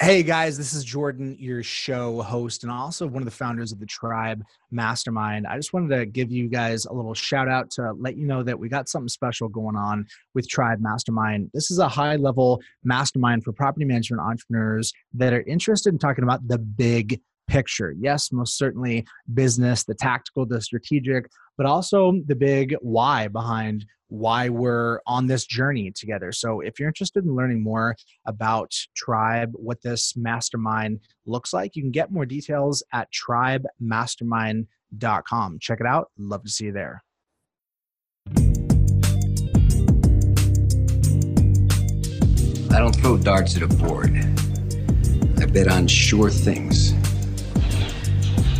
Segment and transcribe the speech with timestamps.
[0.00, 3.80] Hey guys, this is Jordan, your show host, and also one of the founders of
[3.80, 5.44] the Tribe Mastermind.
[5.44, 8.44] I just wanted to give you guys a little shout out to let you know
[8.44, 11.50] that we got something special going on with Tribe Mastermind.
[11.52, 16.22] This is a high level mastermind for property management entrepreneurs that are interested in talking
[16.22, 17.92] about the big picture.
[17.98, 19.04] Yes, most certainly
[19.34, 25.44] business, the tactical, the strategic, but also the big why behind why we're on this
[25.46, 26.32] journey together.
[26.32, 27.96] So, if you're interested in learning more
[28.26, 35.58] about Tribe, what this mastermind looks like, you can get more details at tribemastermind.com.
[35.60, 36.10] Check it out.
[36.18, 37.02] Love to see you there.
[42.70, 44.14] I don't throw darts at a board.
[45.40, 46.92] I bet on sure things.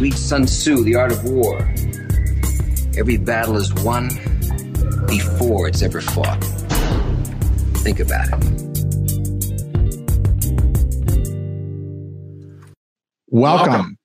[0.01, 1.59] Read Sun Tzu, The Art of War.
[2.97, 4.11] Every battle is won
[5.07, 6.43] before it's ever fought.
[7.79, 8.69] Think about it.
[13.31, 13.99] Welcome, Welcome.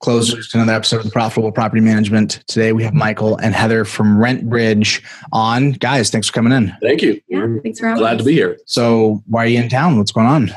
[0.00, 2.44] closers to another episode of the Profitable Property Management.
[2.46, 5.72] Today we have Michael and Heather from RentBridge on.
[5.72, 6.72] Guys, thanks for coming in.
[6.80, 7.20] Thank you.
[7.28, 8.18] Yeah, thanks for having Glad us.
[8.20, 8.58] to be here.
[8.66, 9.98] So, why are you in town?
[9.98, 10.50] What's going on?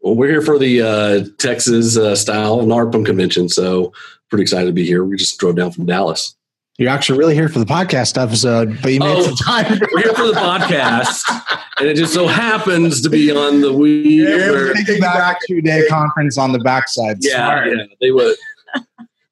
[0.00, 3.92] Well, we're here for the uh, Texas uh, style NARPM convention, so
[4.28, 5.02] pretty excited to be here.
[5.04, 6.35] We just drove down from Dallas.
[6.78, 9.80] You're actually really here for the podcast episode, but you made oh, some time.
[9.92, 11.22] We're here for the podcast,
[11.78, 14.04] and it just so happens to be on the week.
[14.06, 17.16] Yeah, back two day conference on the backside.
[17.20, 18.34] Yeah, yeah, they were.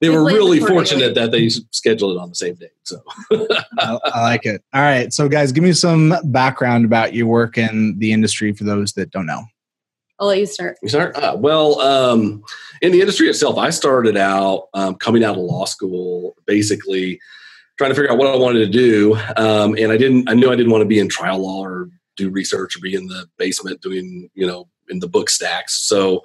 [0.01, 2.69] They were really fortunate that they scheduled it on the same day.
[2.83, 3.01] So
[3.79, 4.61] I, I like it.
[4.73, 8.65] All right, so guys, give me some background about your work in the industry for
[8.65, 9.45] those that don't know.
[10.19, 10.77] I'll let you start.
[10.81, 11.15] You start?
[11.15, 12.43] Uh, well, um,
[12.81, 17.19] in the industry itself, I started out um, coming out of law school, basically
[17.77, 19.15] trying to figure out what I wanted to do.
[19.35, 21.89] Um, and I didn't, I knew I didn't want to be in trial law or
[22.15, 25.85] do research or be in the basement doing, you know, in the book stacks.
[25.85, 26.21] So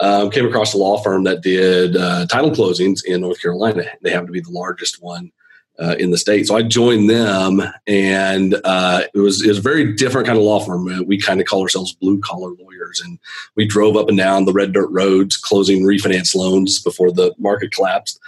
[0.00, 3.84] um, came across a law firm that did uh, title closings in North Carolina.
[4.02, 5.32] They happen to be the largest one
[5.80, 6.46] uh, in the state.
[6.46, 10.44] So I joined them, and uh, it was it was a very different kind of
[10.44, 10.86] law firm.
[10.88, 13.18] Uh, we kind of call ourselves blue collar lawyers, and
[13.56, 17.72] we drove up and down the red dirt roads closing refinance loans before the market
[17.72, 18.20] collapsed.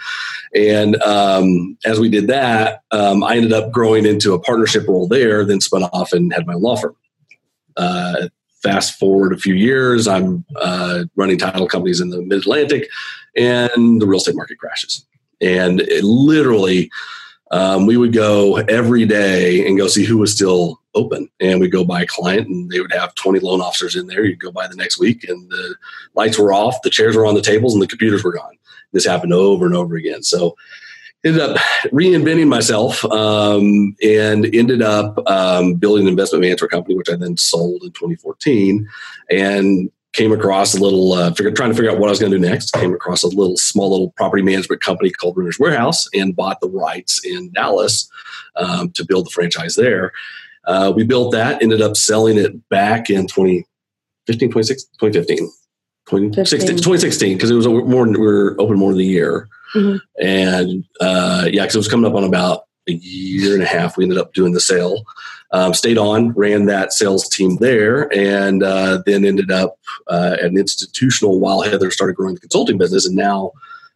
[0.55, 5.07] And um, as we did that, um, I ended up growing into a partnership role
[5.07, 5.45] there.
[5.45, 6.95] Then spun off and had my law firm.
[7.77, 8.29] Uh,
[8.63, 12.89] fast forward a few years, I'm uh, running title companies in the Mid Atlantic,
[13.35, 15.05] and the real estate market crashes.
[15.41, 16.89] And it literally
[17.53, 21.29] um, we would go every day and go see who was still open.
[21.39, 24.25] And we'd go by a client and they would have 20 loan officers in there.
[24.25, 25.75] You'd go by the next week and the
[26.15, 28.57] lights were off, the chairs were on the tables, and the computers were gone.
[28.91, 30.23] This happened over and over again.
[30.23, 30.55] So
[31.23, 31.57] ended up
[31.91, 37.37] reinventing myself um, and ended up um, building an investment management company, which I then
[37.37, 38.89] sold in 2014.
[39.29, 42.31] And came across a little uh, figure, trying to figure out what I was going
[42.31, 42.71] to do next.
[42.71, 46.69] Came across a little small little property management company called Renters Warehouse and bought the
[46.69, 48.09] rights in Dallas
[48.55, 50.13] um, to build the franchise there.
[50.65, 55.51] Uh, we built that, ended up selling it back in 2015, 2015.
[56.77, 59.95] 2016 because it was more we were open more than a year mm-hmm.
[60.21, 63.95] and uh, yeah because it was coming up on about a year and a half
[63.95, 65.05] we ended up doing the sale
[65.53, 69.77] um, stayed on, ran that sales team there, and uh, then ended up
[70.07, 73.05] uh, an institutional while Heather started growing the consulting business.
[73.05, 73.51] And now,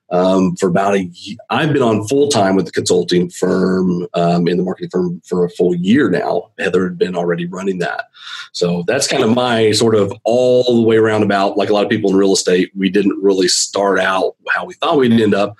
[0.10, 4.48] um, for about a year, I've been on full time with the consulting firm um,
[4.48, 6.52] in the marketing firm for a full year now.
[6.60, 8.06] Heather had been already running that.
[8.54, 11.84] So that's kind of my sort of all the way around about, like a lot
[11.84, 15.36] of people in real estate, we didn't really start out how we thought we'd end
[15.36, 15.58] up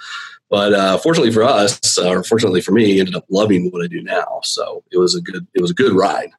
[0.50, 4.02] but uh, fortunately for us, or fortunately for me, ended up loving what I do
[4.02, 4.40] now.
[4.44, 6.30] So it was a good it was a good ride.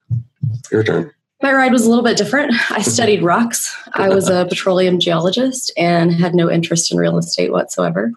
[0.70, 1.12] Your turn.
[1.40, 2.52] My ride was a little bit different.
[2.70, 3.74] I studied rocks.
[3.94, 8.10] I was a petroleum geologist and had no interest in real estate whatsoever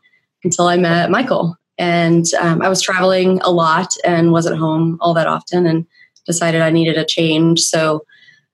[0.43, 1.55] until I met Michael.
[1.77, 5.85] And um, I was traveling a lot and wasn't home all that often and
[6.25, 7.61] decided I needed a change.
[7.61, 8.05] So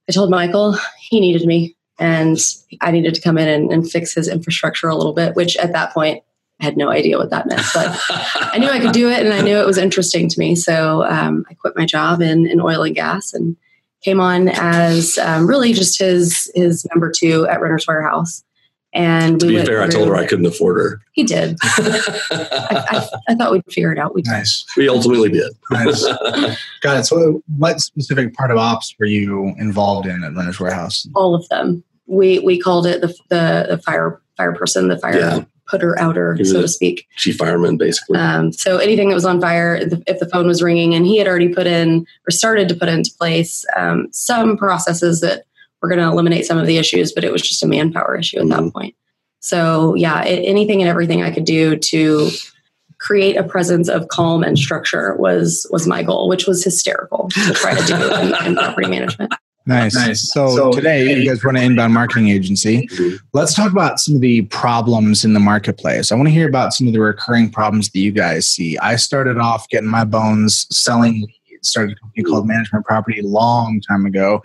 [0.09, 2.37] I told Michael he needed me and
[2.81, 5.73] I needed to come in and, and fix his infrastructure a little bit, which at
[5.73, 6.23] that point
[6.59, 9.33] I had no idea what that meant, but I knew I could do it and
[9.33, 10.55] I knew it was interesting to me.
[10.55, 13.55] So um, I quit my job in, in oil and gas and
[14.03, 18.43] came on as um, really just his his number two at Renters Warehouse.
[18.93, 21.01] And to be fair, I told her I couldn't afford her.
[21.11, 21.57] He did.
[21.63, 24.15] I, I, I, thought we'd figure it out.
[24.15, 24.65] We nice.
[24.75, 25.51] We ultimately did.
[25.69, 26.03] nice.
[26.81, 27.03] Got it.
[27.03, 31.07] So, what specific part of ops were you involved in at Renters Warehouse?
[31.13, 31.83] All of them.
[32.07, 36.37] We we called it the the, the fire fire person, the fire yeah putter outer,
[36.43, 37.07] so to speak.
[37.17, 38.17] Chief fireman, basically.
[38.17, 39.75] Um, so anything that was on fire,
[40.07, 42.89] if the phone was ringing, and he had already put in or started to put
[42.89, 45.43] into place um, some processes that
[45.81, 48.39] we're going to eliminate some of the issues, but it was just a manpower issue
[48.39, 48.73] at that Mhm.
[48.73, 48.95] point.
[49.39, 52.29] So yeah, it, anything and everything I could do to
[52.99, 57.53] create a presence of calm and structure was was my goal, which was hysterical to
[57.53, 57.93] try to do
[58.43, 59.33] in, in property management.
[59.67, 59.93] Nice.
[59.95, 60.31] Nice.
[60.33, 62.87] So, So- today you guys run an inbound marketing agency.
[62.87, 63.19] Mhm.
[63.33, 66.11] Let's talk about some of the problems in the marketplace.
[66.11, 68.77] I want to hear about some of the recurring problems that you guys see.
[68.79, 71.33] I started off getting my bones selling leads.
[71.63, 74.41] Started a company called Management Property a long time ago,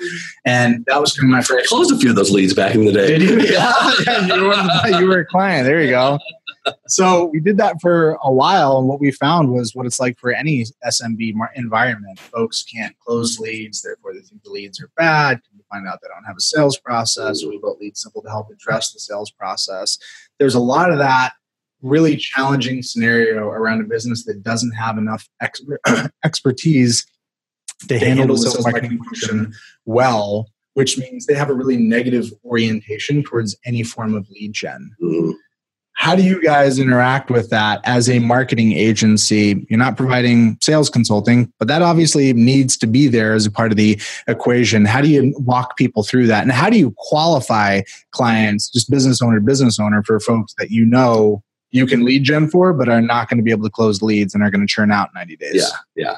[0.46, 1.68] and that was kind of my I first.
[1.68, 3.18] closed a few of those leads back in the day.
[3.18, 3.38] Did you?
[3.42, 3.90] Yeah,
[4.34, 5.66] you, were, you were a client.
[5.66, 6.18] There you go.
[6.86, 10.18] So we did that for a while, and what we found was what it's like
[10.18, 12.18] for any SMB environment.
[12.20, 15.40] Folks can't close leads, therefore they think the leads are bad.
[15.56, 17.44] We find out they don't have a sales process.
[17.44, 19.98] We built LeadSimple to help address the sales process.
[20.38, 21.32] There's a lot of that
[21.80, 25.62] really challenging scenario around a business that doesn't have enough ex-
[26.24, 27.04] expertise
[27.88, 29.52] to handle the sales marketing function
[29.84, 34.94] well, which means they have a really negative orientation towards any form of lead gen.
[35.02, 35.32] Mhm.
[35.94, 39.64] How do you guys interact with that as a marketing agency?
[39.68, 43.70] You're not providing sales consulting, but that obviously needs to be there as a part
[43.70, 44.84] of the equation.
[44.84, 46.42] How do you walk people through that?
[46.42, 50.84] And how do you qualify clients, just business owner, business owner, for folks that you
[50.84, 54.02] know you can lead gen for, but are not going to be able to close
[54.02, 55.54] leads and are going to churn out 90 days?
[55.54, 56.16] Yeah, yeah.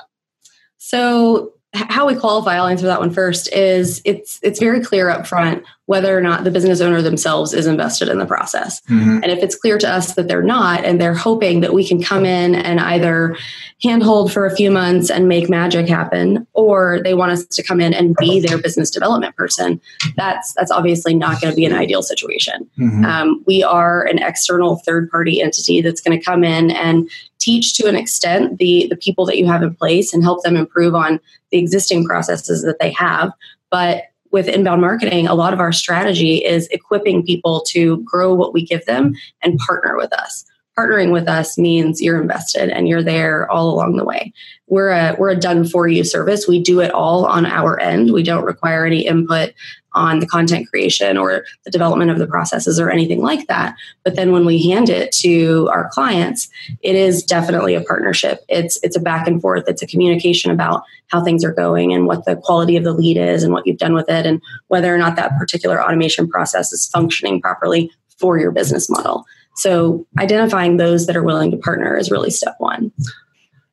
[0.78, 5.10] So h- how we qualify, I'll answer that one first, is it's it's very clear
[5.10, 8.80] up front whether or not the business owner themselves is invested in the process.
[8.88, 9.22] Mhm.
[9.22, 12.02] And if it's clear to us that they're not, and they're hoping that we can
[12.02, 13.36] come in and either
[13.82, 17.80] handhold for a few months and make magic happen, or they want us to come
[17.82, 19.78] in and be their business development person,
[20.16, 22.66] that's that's obviously not going to be an ideal situation.
[22.78, 23.04] Mhm.
[23.04, 27.10] Um, we are an external third party entity that's going to come in and
[27.44, 30.56] teach to an extent the the people that you have in place and help them
[30.56, 31.20] improve on
[31.50, 33.32] the existing processes that they have.
[33.70, 38.52] But with inbound marketing, a lot of our strategy is equipping people to grow what
[38.52, 40.44] we give them and partner with us.
[40.78, 44.32] Partnering with us means you're invested and you're there all along the way.
[44.66, 46.48] We're a we're a done for you service.
[46.48, 48.12] We do it all on our end.
[48.12, 49.54] We don't require any input
[49.94, 53.76] on the content creation or the development of the processes or anything like that.
[54.02, 56.48] But then when we hand it to our clients,
[56.82, 58.44] it is definitely a partnership.
[58.48, 59.64] It's it's a back and forth.
[59.68, 63.16] It's a communication about how things are going and what the quality of the lead
[63.16, 66.72] is and what you've done with it and whether or not that particular automation process
[66.72, 69.24] is functioning properly for your business model.
[69.54, 72.92] So identifying those that are willing to partner is really step one.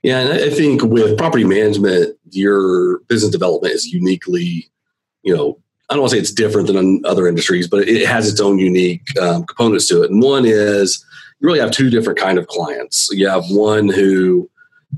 [0.04, 4.70] Yeah, and I think with property management, your business development is uniquely,
[5.24, 8.30] you know, I don't want to say it's different than other industries, but it has
[8.30, 10.10] its own unique um, components to it.
[10.10, 11.06] And one is
[11.40, 13.10] you really have two different kind of clients.
[13.12, 14.50] You have one who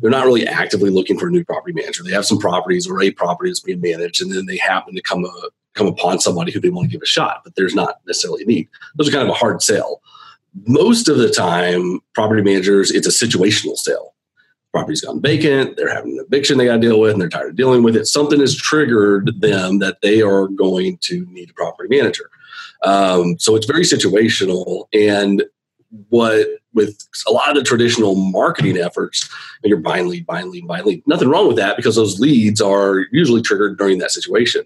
[0.01, 2.03] they're not really actively looking for a new property manager.
[2.03, 5.01] They have some properties or a property that's being managed, and then they happen to
[5.01, 8.00] come a, come upon somebody who they want to give a shot, but there's not
[8.06, 8.69] necessarily a need.
[8.95, 10.01] Those are kind of a hard sell.
[10.66, 14.14] Most of the time, property managers, it's a situational sale
[14.74, 17.52] property's gone vacant, they're having an eviction they got to deal with, and they're tired
[17.52, 18.08] of dealing with it.
[18.08, 22.30] Something has triggered them that they are going to need a property manager.
[22.84, 24.88] Um, so it's very situational.
[24.92, 25.44] And
[26.10, 29.30] what with a lot of the traditional marketing efforts,
[29.64, 31.04] you're buying lead, buying lead, buying lead.
[31.06, 34.64] Nothing wrong with that because those leads are usually triggered during that situation.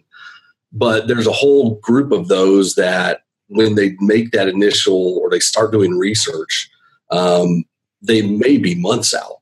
[0.71, 5.39] But there's a whole group of those that when they make that initial or they
[5.39, 6.69] start doing research,
[7.11, 7.63] um,
[8.01, 9.37] they may be months out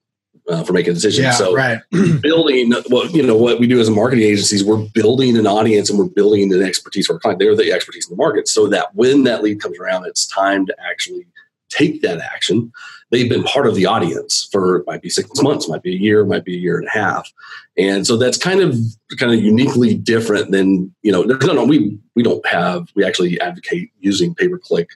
[0.49, 1.23] uh, for making a decision.
[1.23, 1.79] Yeah, so right.
[2.21, 5.89] building what you know what we do as a marketing agencies, we're building an audience
[5.89, 7.39] and we're building an expertise for our client.
[7.39, 10.65] They're the expertise in the market, so that when that lead comes around, it's time
[10.67, 11.25] to actually
[11.69, 12.71] take that action.
[13.11, 16.25] They've been part of the audience for might be six months, might be a year,
[16.25, 17.31] might be a year and a half,
[17.77, 18.75] and so that's kind of
[19.17, 21.23] kind of uniquely different than you know.
[21.23, 22.87] No, no, we we don't have.
[22.95, 24.89] We actually advocate using pay per click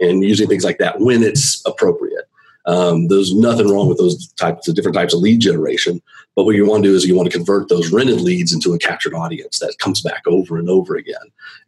[0.00, 2.28] and using things like that when it's appropriate.
[2.66, 6.02] Um, there's nothing wrong with those types of different types of lead generation.
[6.34, 8.74] But what you want to do is you want to convert those rented leads into
[8.74, 11.14] a captured audience that comes back over and over again.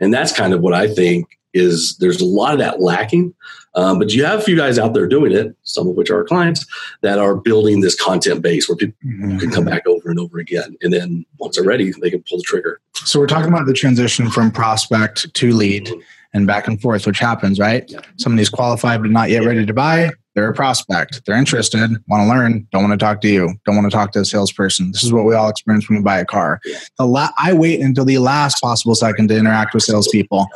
[0.00, 3.34] And that's kind of what I think is there's a lot of that lacking.
[3.74, 6.24] Um, but you have a few guys out there doing it, some of which are
[6.24, 6.66] clients,
[7.02, 8.96] that are building this content base where people
[9.38, 10.76] can come back over and over again.
[10.82, 12.80] And then once they're ready, they can pull the trigger.
[12.94, 15.92] So we're talking about the transition from prospect to lead
[16.34, 17.84] and back and forth, which happens, right?
[17.88, 18.00] Yeah.
[18.16, 20.10] Somebody's qualified but not yet ready to buy.
[20.34, 21.24] They're a prospect.
[21.26, 24.12] They're interested, want to learn, don't want to talk to you, don't want to talk
[24.12, 24.92] to a salesperson.
[24.92, 26.60] This is what we all experience when we buy a car.
[26.64, 26.78] Yeah.
[26.96, 30.46] The la- I wait until the last possible second to interact with salespeople,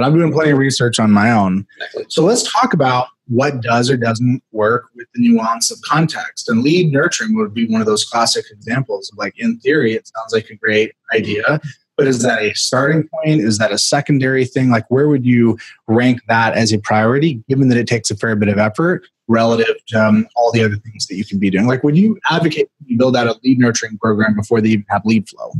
[0.00, 1.66] but I'm doing plenty of research on my own.
[1.76, 2.06] Exactly.
[2.08, 6.48] So let's talk about what does or doesn't work with the nuance of context.
[6.48, 10.08] And lead nurturing would be one of those classic examples of like, in theory, it
[10.08, 11.60] sounds like a great idea,
[11.98, 13.42] but is that a starting point?
[13.42, 14.70] Is that a secondary thing?
[14.70, 18.34] Like, where would you rank that as a priority, given that it takes a fair
[18.36, 21.66] bit of effort relative to um, all the other things that you can be doing?
[21.66, 25.04] Like, would you advocate you build out a lead nurturing program before they even have
[25.04, 25.52] lead flow?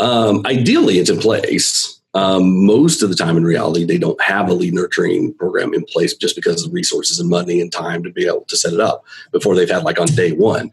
[0.00, 2.00] Um, ideally, it's in place.
[2.16, 5.84] Um, most of the time, in reality, they don't have a lead nurturing program in
[5.84, 8.80] place just because of resources and money and time to be able to set it
[8.80, 10.70] up before they've had like on day one.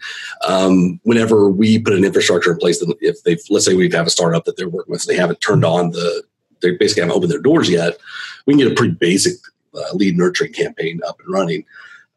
[0.47, 4.09] Um, whenever we put an infrastructure in place, if they let's say we have a
[4.09, 6.23] startup that they're working with, they haven't turned on the,
[6.62, 7.97] they basically haven't opened their doors yet,
[8.45, 9.33] we can get a pretty basic
[9.75, 11.65] uh, lead nurturing campaign up and running.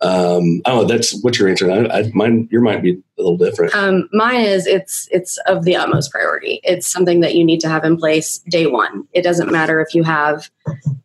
[0.03, 1.91] Um, oh, that's what you're answering.
[1.91, 3.75] I, I, mine, your might be a little different.
[3.75, 6.61] Um, mine is it's it's of the utmost priority.
[6.65, 9.09] It's something that you need to have in place day one.
[9.13, 10.51] It doesn't matter if you have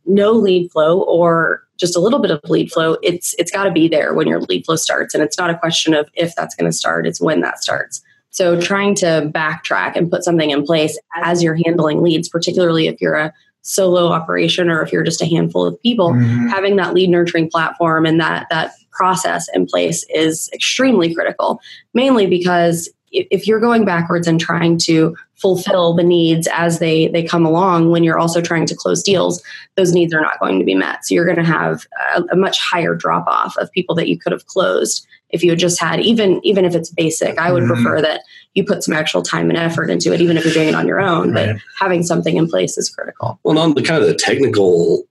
[0.06, 2.98] no lead flow or just a little bit of lead flow.
[3.02, 5.58] It's it's got to be there when your lead flow starts, and it's not a
[5.58, 7.08] question of if that's going to start.
[7.08, 8.02] It's when that starts.
[8.30, 13.02] So trying to backtrack and put something in place as you're handling leads, particularly if
[13.02, 16.48] you're a solo operation or if you're just a handful of people, mm-hmm.
[16.48, 21.62] having that lead nurturing platform and that that process in place is extremely critical,
[21.94, 27.24] mainly because if you're going backwards and trying to fulfill the needs as they they
[27.24, 29.42] come along when you're also trying to close deals
[29.76, 32.36] those needs are not going to be met so you're going to have a, a
[32.36, 35.80] much higher drop off of people that you could have closed if you had just
[35.80, 37.74] had even even if it's basic i would mm-hmm.
[37.74, 38.22] prefer that
[38.54, 40.86] you put some actual time and effort into it even if you're doing it on
[40.86, 41.54] your own right.
[41.54, 45.04] but having something in place is critical well on the kind of the technical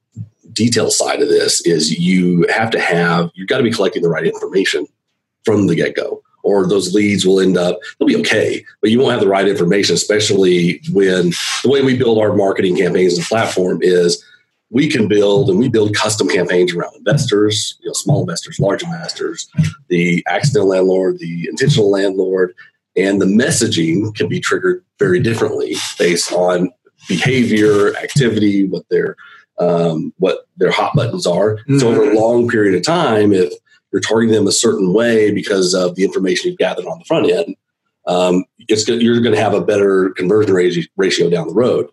[0.52, 4.08] detail side of this is you have to have you've got to be collecting the
[4.08, 4.86] right information
[5.44, 9.12] from the get-go or those leads will end up they'll be okay but you won't
[9.12, 11.30] have the right information especially when
[11.62, 14.24] the way we build our marketing campaigns and platform is
[14.70, 18.82] we can build and we build custom campaigns around investors you know small investors large
[18.82, 19.48] investors
[19.88, 22.54] the accidental landlord the intentional landlord
[22.96, 26.70] and the messaging can be triggered very differently based on
[27.08, 29.16] behavior activity what their
[29.60, 31.56] um, what their hot buttons are.
[31.56, 31.78] Mm-hmm.
[31.78, 33.52] So over a long period of time, if
[33.92, 37.30] you're targeting them a certain way because of the information you've gathered on the front
[37.30, 37.56] end,
[38.06, 40.54] um, it's you're going to have a better conversion
[40.96, 41.88] ratio down the road.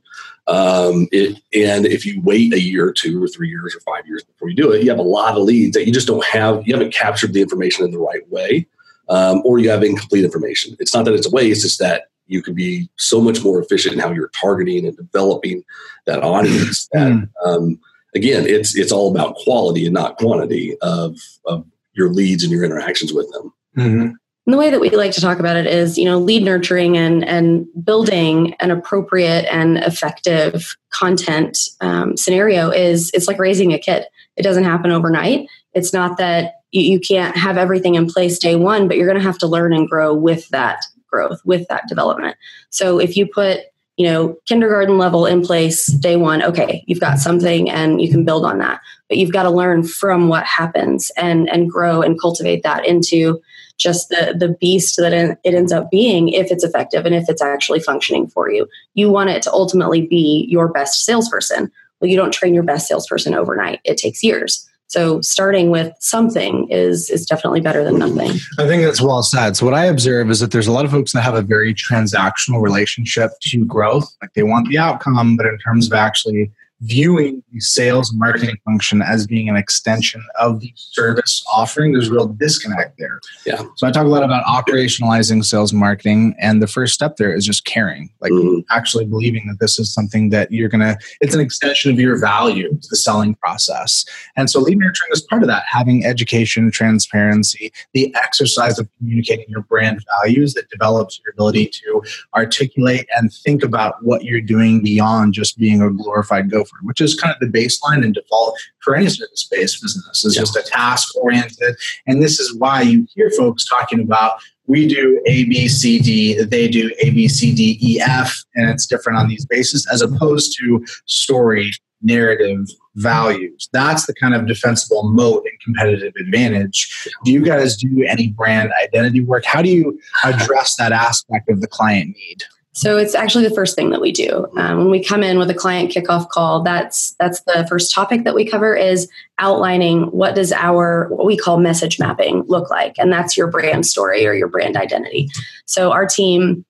[0.48, 4.08] Um, it, and if you wait a year or two or three years or five
[4.08, 6.24] years before you do it, you have a lot of leads that you just don't
[6.26, 6.66] have.
[6.66, 8.66] You haven't captured the information in the right way,
[9.10, 10.78] um, or you have incomplete information.
[10.80, 13.96] It's not that it's a waste; it's that you can be so much more efficient
[13.96, 15.64] in how you're targeting and developing
[16.06, 16.88] that audience.
[16.92, 17.30] That mm.
[17.46, 17.80] um,
[18.16, 22.64] again, it's it's all about quality and not quantity of of your leads and your
[22.64, 23.54] interactions with them.
[23.78, 24.12] Mm-hmm.
[24.48, 26.98] And the way that we like to talk about it is, you know, lead nurturing
[26.98, 33.80] and and building an appropriate and effective content um, scenario is it's like raising a
[33.80, 34.06] kid.
[34.38, 35.50] It doesn't happen overnight.
[35.74, 39.20] It's not that you, you can't have everything in place day one, but you're going
[39.20, 42.36] to have to learn and grow with that growth with that development.
[42.70, 43.62] So if you put
[43.98, 48.24] you know kindergarten level in place day one okay you've got something and you can
[48.24, 48.80] build on that.
[49.10, 53.42] But you've got to learn from what happens and and grow and cultivate that into
[53.78, 57.42] just the the beast that it ends up being if it's effective and if it's
[57.42, 58.68] actually functioning for you.
[58.94, 61.72] You want it to ultimately be your best salesperson.
[62.00, 63.80] Well you don't train your best salesperson overnight.
[63.84, 68.32] It takes years so starting with something is is definitely better than nothing.
[68.58, 69.56] I think that's well said.
[69.56, 71.74] So what I observe is that there's a lot of folks that have a very
[71.74, 74.10] transactional relationship to growth.
[74.22, 79.02] Like they want the outcome, but in terms of actually viewing the sales marketing function
[79.02, 83.20] as being an extension of the service offering, there's a real disconnect there.
[83.46, 83.64] Yeah.
[83.76, 87.46] So I talk a lot about operationalizing sales marketing, and the first step there is
[87.46, 88.60] just caring, like mm-hmm.
[88.70, 90.98] actually believing that this is something that you're gonna.
[91.22, 94.06] It's an extension of your value to the selling process,
[94.36, 95.64] and so lead nurturing is part of that.
[95.68, 102.04] Having education, transparency, the exercise of communicating your brand values that develops your ability to
[102.36, 107.16] articulate and think about what you're doing beyond just being a glorified go which is
[107.16, 110.42] kind of the baseline and default for any service based business, is yeah.
[110.42, 111.76] just a task oriented.
[112.06, 116.44] And this is why you hear folks talking about we do A, B, C, D,
[116.44, 120.02] they do A, B, C, D, E, F, and it's different on these bases as
[120.02, 121.72] opposed to story,
[122.02, 123.70] narrative, values.
[123.72, 127.08] That's the kind of defensible moat and competitive advantage.
[127.24, 129.46] Do you guys do any brand identity work?
[129.46, 132.44] How do you address that aspect of the client need?
[132.78, 135.50] So it's actually the first thing that we do um, when we come in with
[135.50, 136.62] a client kickoff call.
[136.62, 141.36] That's that's the first topic that we cover is outlining what does our what we
[141.36, 145.28] call message mapping look like, and that's your brand story or your brand identity.
[145.66, 146.64] So our team.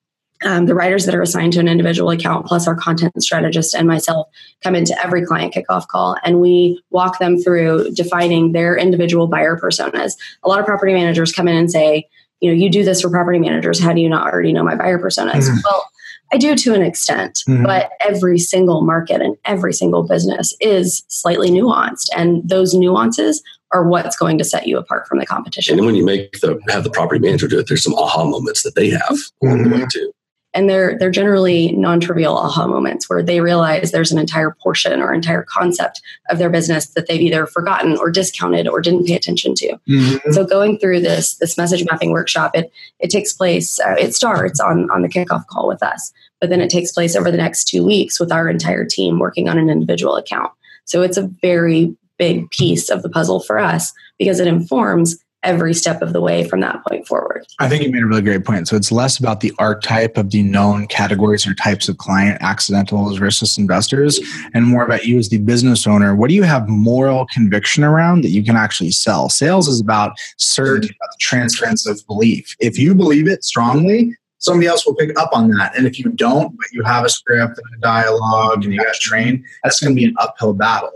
[0.44, 3.88] Um, the writers that are assigned to an individual account, plus our content strategist and
[3.88, 4.28] myself,
[4.62, 9.58] come into every client kickoff call and we walk them through defining their individual buyer
[9.60, 10.12] personas.
[10.44, 12.08] A lot of property managers come in and say,
[12.40, 13.80] you know, you do this for property managers.
[13.80, 15.48] How do you not already know my buyer personas?
[15.48, 15.58] Mm.
[15.64, 15.90] Well,
[16.32, 17.64] I do to an extent, mm-hmm.
[17.64, 22.08] but every single market and every single business is slightly nuanced.
[22.16, 23.42] And those nuances
[23.72, 25.78] are what's going to set you apart from the competition.
[25.78, 28.62] And when you make the have the property manager do it, there's some aha moments
[28.62, 29.86] that they have along the way mm-hmm.
[29.92, 30.12] too
[30.58, 35.14] and they're they're generally non-trivial aha moments where they realize there's an entire portion or
[35.14, 39.54] entire concept of their business that they've either forgotten or discounted or didn't pay attention
[39.54, 40.32] to mm-hmm.
[40.32, 44.58] so going through this this message mapping workshop it it takes place uh, it starts
[44.58, 47.68] on on the kickoff call with us but then it takes place over the next
[47.68, 50.50] two weeks with our entire team working on an individual account
[50.86, 55.72] so it's a very big piece of the puzzle for us because it informs every
[55.72, 57.46] step of the way from that point forward.
[57.60, 58.66] I think you made a really great point.
[58.66, 63.18] So it's less about the archetype of the known categories or types of client, accidentals
[63.18, 64.20] versus investors,
[64.54, 66.14] and more about you as the business owner.
[66.14, 69.28] What do you have moral conviction around that you can actually sell?
[69.28, 72.56] Sales is about certainty, about the transference of belief.
[72.58, 75.76] If you believe it strongly, somebody else will pick up on that.
[75.76, 78.94] And if you don't, but you have a script and a dialogue and you got
[78.94, 80.90] trained, that's going to be an uphill battle.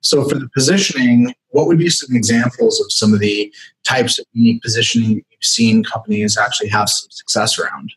[0.00, 3.52] So for the positioning, what would be some examples of some of the
[3.84, 7.92] types of unique positioning you've seen companies actually have some success around?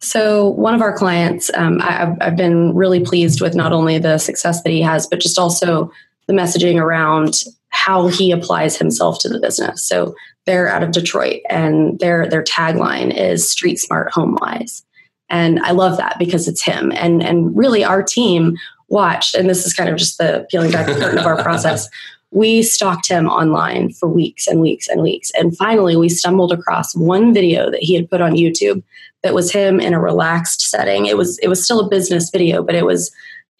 [0.00, 4.18] So, one of our clients, um, I, I've been really pleased with not only the
[4.18, 5.90] success that he has, but just also
[6.26, 9.86] the messaging around how he applies himself to the business.
[9.86, 10.14] So,
[10.44, 14.84] they're out of Detroit, and their their tagline is "Street Smart, Home Wise,"
[15.30, 16.92] and I love that because it's him.
[16.94, 20.86] And and really, our team watched, and this is kind of just the peeling back
[20.86, 21.88] the curtain of our process
[22.34, 25.30] we stalked him online for weeks and weeks and weeks.
[25.38, 28.82] And finally, we stumbled across one video that he had put on YouTube
[29.22, 31.06] that was him in a relaxed setting.
[31.06, 33.12] It was it was still a business video, but it was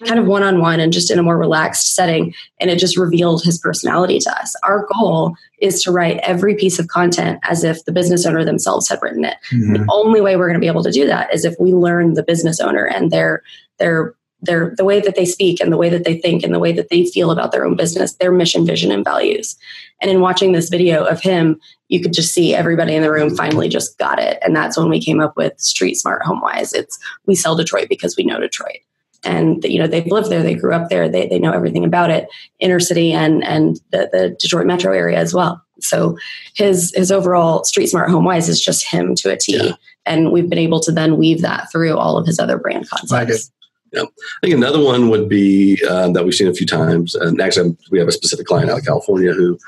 [0.05, 3.59] kind of one-on-one and just in a more relaxed setting and it just revealed his
[3.59, 7.93] personality to us our goal is to write every piece of content as if the
[7.93, 9.75] business owner themselves had written it mm-hmm.
[9.75, 12.15] the only way we're going to be able to do that is if we learn
[12.15, 13.41] the business owner and their
[13.79, 14.15] their
[14.45, 16.73] their the way that they speak and the way that they think and the way
[16.73, 19.57] that they feel about their own business, their mission, vision, and values.
[20.01, 23.37] And in watching this video of him, you could just see everybody in the room
[23.37, 24.39] finally just got it.
[24.43, 26.75] And that's when we came up with Street Smart HomeWise.
[26.75, 28.79] It's we sell Detroit because we know Detroit.
[29.27, 32.11] And you know they've lived there, they grew up there, they, they know everything about
[32.11, 32.29] it,
[32.61, 35.63] inner city and and the, the Detroit metro area as well.
[35.81, 36.19] So
[36.55, 39.57] his his overall Street Smart home wise is just him to a T.
[39.57, 39.73] Yeah.
[40.07, 43.51] And we've been able to then weave that through all of his other brand concepts.
[43.95, 44.03] Yeah.
[44.03, 47.77] I think another one would be uh, that we've seen a few times, and actually
[47.91, 49.59] we have a specific client out of California who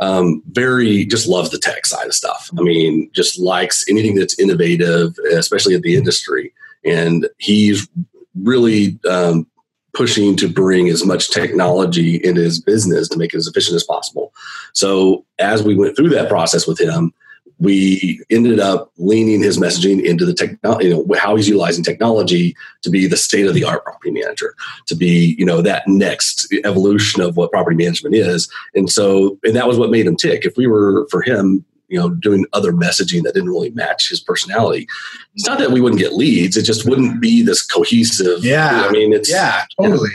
[0.00, 2.50] um, very just loves the tech side of stuff.
[2.58, 6.52] I mean, just likes anything that's innovative, especially in the industry.
[6.84, 7.86] And he's
[8.34, 9.46] really um,
[9.92, 13.84] pushing to bring as much technology into his business to make it as efficient as
[13.84, 14.32] possible.
[14.72, 17.12] So as we went through that process with him,
[17.60, 22.56] we ended up leaning his messaging into the technology, you know, how he's utilizing technology
[22.82, 24.54] to be the state of the art property manager,
[24.86, 28.50] to be, you know, that next evolution of what property management is.
[28.74, 30.46] And so, and that was what made him tick.
[30.46, 34.20] If we were for him, you know, doing other messaging that didn't really match his
[34.20, 34.88] personality,
[35.34, 36.56] it's not that we wouldn't get leads.
[36.56, 38.42] It just wouldn't be this cohesive.
[38.42, 38.86] Yeah.
[38.86, 40.08] I mean, it's, yeah, totally.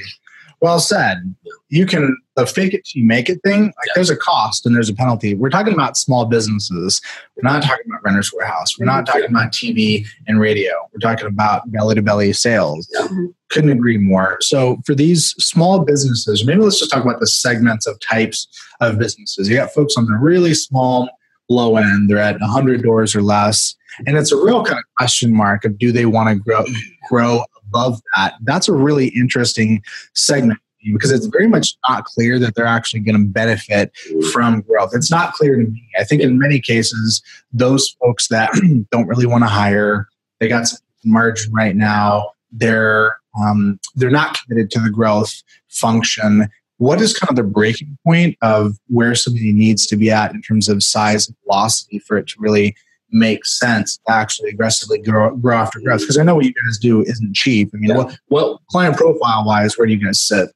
[0.61, 1.35] Well said.
[1.69, 3.63] You can the fake it till you make it thing.
[3.63, 3.93] Like yeah.
[3.95, 5.35] there's a cost and there's a penalty.
[5.35, 7.01] We're talking about small businesses.
[7.35, 8.77] We're not talking about renters warehouse.
[8.77, 10.73] We're not talking about TV and radio.
[10.93, 12.89] We're talking about belly to belly sales.
[12.93, 13.07] Yeah.
[13.07, 13.25] Mm-hmm.
[13.49, 14.37] Couldn't agree more.
[14.41, 18.47] So for these small businesses, maybe let's just talk about the segments of types
[18.81, 19.47] of businesses.
[19.49, 21.09] You got folks on the really small
[21.49, 22.09] low end.
[22.09, 23.75] They're at 100 doors or less.
[24.05, 27.07] And it's a real kind of question mark of do they want to grow mm-hmm.
[27.09, 28.35] grow above that.
[28.41, 29.83] That's a really interesting
[30.13, 30.59] segment
[30.93, 33.91] because it's very much not clear that they're actually going to benefit
[34.31, 34.91] from growth.
[34.93, 35.89] It's not clear to me.
[35.99, 38.51] I think in many cases, those folks that
[38.91, 40.07] don't really want to hire,
[40.39, 42.31] they got some margin right now.
[42.51, 46.47] They're um, they're not committed to the growth function.
[46.77, 50.41] What is kind of the breaking point of where somebody needs to be at in
[50.41, 52.75] terms of size and velocity for it to really
[53.15, 56.01] make sense to actually aggressively grow, grow after growth?
[56.01, 57.71] Because I know what you guys do isn't cheap.
[57.73, 57.97] I mean, yeah.
[57.97, 60.49] what, what client profile wise, where do you guys sit?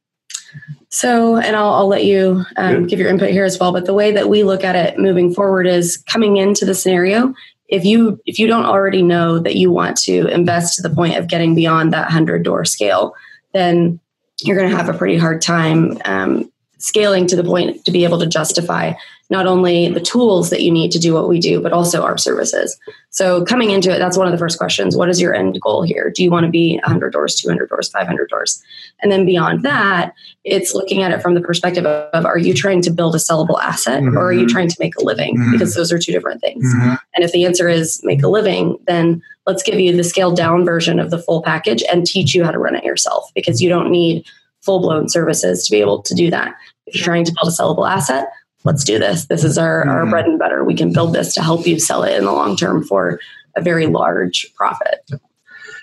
[0.88, 3.72] So, and I'll, I'll let you um, give your input here as well.
[3.72, 7.32] But the way that we look at it moving forward is coming into the scenario.
[7.68, 11.16] If you if you don't already know that you want to invest to the point
[11.16, 13.14] of getting beyond that hundred door scale,
[13.54, 14.00] then
[14.42, 18.02] you're going to have a pretty hard time um, scaling to the point to be
[18.02, 18.92] able to justify
[19.30, 22.18] not only the tools that you need to do what we do, but also our
[22.18, 22.78] services.
[23.10, 24.96] So coming into it, that's one of the first questions.
[24.96, 26.10] What is your end goal here?
[26.14, 28.62] Do you want to be 100 doors, 200 doors, 500 doors?
[29.02, 32.82] And then beyond that, it's looking at it from the perspective of, are you trying
[32.82, 34.16] to build a sellable asset mm-hmm.
[34.16, 34.48] or are you mm-hmm.
[34.48, 35.36] trying to make a living?
[35.36, 35.52] Mm-hmm.
[35.52, 36.64] Because those are two different things.
[36.64, 36.94] Mm-hmm.
[37.14, 40.64] And if the answer is make a living, then let's give you the scaled down
[40.64, 43.68] version of the full package and teach you how to run it yourself because you
[43.68, 44.24] don't need
[44.60, 46.54] full blown services to be able to do that.
[46.86, 48.28] If you're trying to build a sellable asset,
[48.64, 49.26] let's do this.
[49.26, 49.90] This is our, mm-hmm.
[49.90, 50.64] our bread and butter.
[50.64, 53.20] We can build this to help you sell it in the long term for
[53.56, 55.10] a very large profit.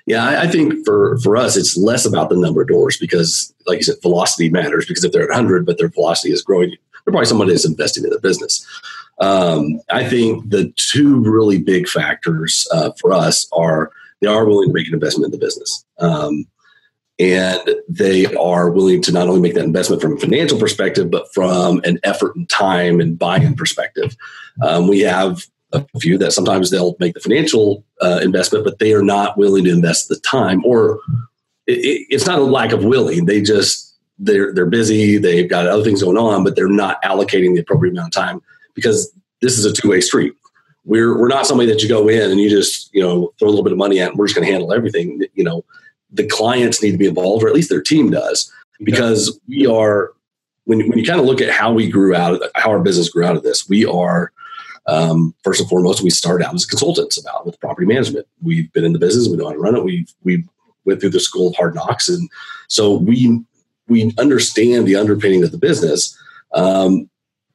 [0.05, 3.53] Yeah, I, I think for for us, it's less about the number of doors because,
[3.65, 4.85] like you said, velocity matters.
[4.85, 8.05] Because if they're at 100, but their velocity is growing, they're probably someone that's investing
[8.05, 8.65] in the business.
[9.19, 14.69] Um, I think the two really big factors uh, for us are they are willing
[14.69, 15.85] to make an investment in the business.
[15.99, 16.45] Um,
[17.19, 21.33] and they are willing to not only make that investment from a financial perspective, but
[21.33, 24.15] from an effort and time and buy-in perspective.
[24.61, 28.93] Um, we have a few that sometimes they'll make the financial uh, investment, but they
[28.93, 30.99] are not willing to invest the time, or
[31.65, 33.25] it, it's not a lack of willing.
[33.25, 35.17] They just they're they're busy.
[35.17, 38.41] They've got other things going on, but they're not allocating the appropriate amount of time
[38.75, 40.33] because this is a two way street.
[40.85, 43.49] We're we're not somebody that you go in and you just you know throw a
[43.49, 44.11] little bit of money at.
[44.11, 45.23] And we're just going to handle everything.
[45.33, 45.65] You know
[46.11, 48.51] the clients need to be involved, or at least their team does,
[48.83, 50.13] because we are.
[50.65, 53.07] When, when you kind of look at how we grew out, of, how our business
[53.07, 54.33] grew out of this, we are
[54.87, 58.27] um, first and foremost, we started out as consultants about with property management.
[58.41, 59.83] We've been in the business, we know how to run it.
[59.83, 60.43] We we
[60.85, 62.29] went through the school of hard knocks, and
[62.67, 63.41] so we
[63.87, 66.17] we understand the underpinning of the business,
[66.53, 67.09] um,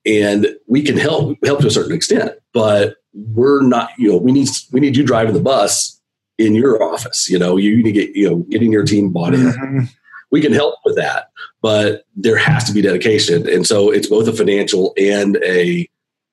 [0.04, 2.32] and we can help help to a certain extent.
[2.52, 6.00] But we're not, you know, we need we need you driving the bus
[6.38, 7.28] in your office.
[7.28, 9.40] You know, you need to get, you know, getting your team bought in.
[9.40, 9.84] Mm-hmm.
[10.30, 13.48] We can help with that, but there has to be dedication.
[13.48, 15.88] And so it's both a financial and a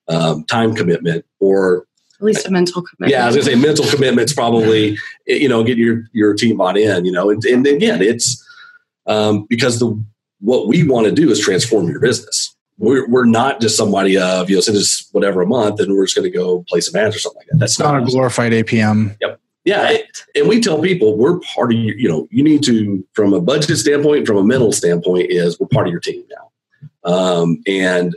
[0.08, 1.86] um, time commitment or
[2.20, 3.12] at least a mental commitment.
[3.12, 6.78] Yeah, I was gonna say mental commitments probably, you know, get your, your team bought
[6.78, 8.44] in, you know, and, and again, it's
[9.06, 10.02] um, because the,
[10.40, 12.56] what we want to do is transform your business.
[12.78, 16.06] We're, we're not just somebody of, you know, send us whatever a month and we're
[16.06, 17.60] just going to go play some ads or something like that.
[17.60, 19.18] That's not, not a glorified APM.
[19.20, 19.42] Yep.
[19.65, 19.98] Yeah,
[20.36, 21.93] and we tell people we're part of you.
[21.93, 25.67] You know, you need to, from a budget standpoint, from a mental standpoint, is we're
[25.67, 28.15] part of your team now, um, and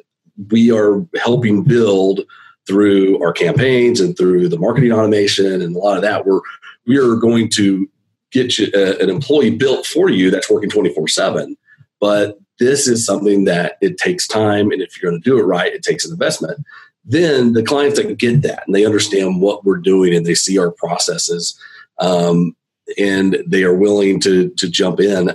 [0.51, 2.21] we are helping build
[2.67, 6.25] through our campaigns and through the marketing automation and a lot of that.
[6.25, 6.41] We're
[6.87, 7.89] we are going to
[8.31, 11.57] get you a, uh, an employee built for you that's working twenty four seven,
[12.01, 15.43] but this is something that it takes time, and if you're going to do it
[15.43, 16.65] right, it takes an investment
[17.05, 20.59] then the clients that get that and they understand what we're doing and they see
[20.59, 21.59] our processes
[21.99, 22.55] um,
[22.99, 25.31] and they are willing to to jump in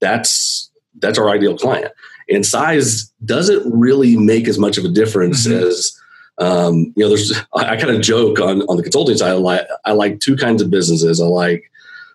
[0.00, 1.92] that's that's our ideal client.
[2.28, 5.66] And size doesn't really make as much of a difference mm-hmm.
[5.66, 5.96] as
[6.38, 9.34] um, you know there's i, I kind of joke on on the consulting side I
[9.34, 11.20] like, I like two kinds of businesses.
[11.20, 11.70] I like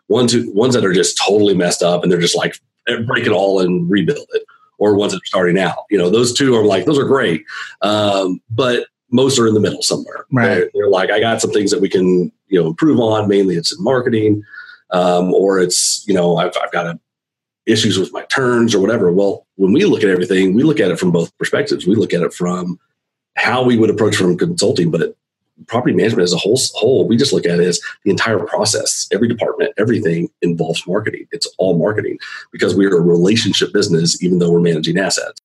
[0.08, 2.56] one two ones that are just totally messed up and they're just like
[3.06, 4.44] break it all and rebuild it
[4.78, 5.86] or ones that are starting out.
[5.90, 7.44] You know those two are like those are great.
[7.82, 10.26] Um, but most are in the middle somewhere.
[10.32, 10.48] Right.
[10.48, 13.28] They're, they're, like, I got some things that we can, you know, improve on.
[13.28, 14.44] Mainly it's in marketing,
[14.92, 17.00] um, or it's, you know, I've, I've got a,
[17.66, 19.12] issues with my turns or whatever.
[19.12, 21.88] Well, when we look at everything, we look at it from both perspectives.
[21.88, 22.80] We look at it from
[23.36, 25.16] how we would approach from consulting, but
[25.68, 29.08] property management as a whole, whole, we just look at it as the entire process.
[29.12, 31.28] Every department, everything involves marketing.
[31.32, 32.20] It's all marketing
[32.52, 35.42] because we are a relationship business, even though we're managing assets.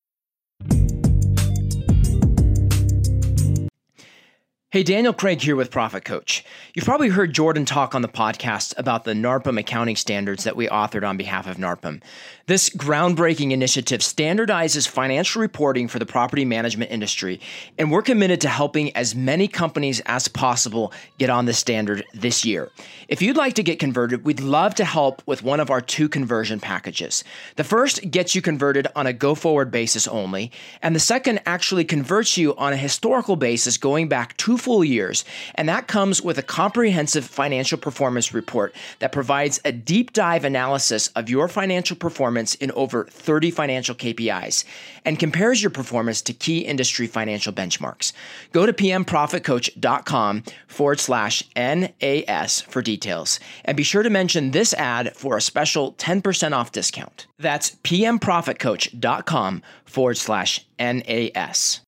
[4.73, 6.45] Hey, Daniel Craig here with Profit Coach.
[6.75, 10.69] You've probably heard Jordan talk on the podcast about the NARPM accounting standards that we
[10.69, 12.01] authored on behalf of NARPM.
[12.47, 17.41] This groundbreaking initiative standardizes financial reporting for the property management industry,
[17.79, 22.45] and we're committed to helping as many companies as possible get on the standard this
[22.45, 22.71] year.
[23.09, 26.09] If you'd like to get converted, we'd love to help with one of our two
[26.09, 27.25] conversion packages.
[27.57, 31.85] The first gets you converted on a go forward basis only, and the second actually
[31.85, 36.39] converts you on a historical basis going back two full years, and that comes with
[36.39, 42.55] a comprehensive financial performance report that provides a deep dive analysis of your financial performance
[42.57, 44.65] in over 30 financial KPIs
[45.05, 48.13] and compares your performance to key industry financial benchmarks.
[48.53, 55.17] Go to pmprofitcoach.com forward slash NAS for details and be sure to mention this ad
[55.17, 57.27] for a special 10% off discount.
[57.39, 61.81] That's pmprofitcoach.com forward slash NAS.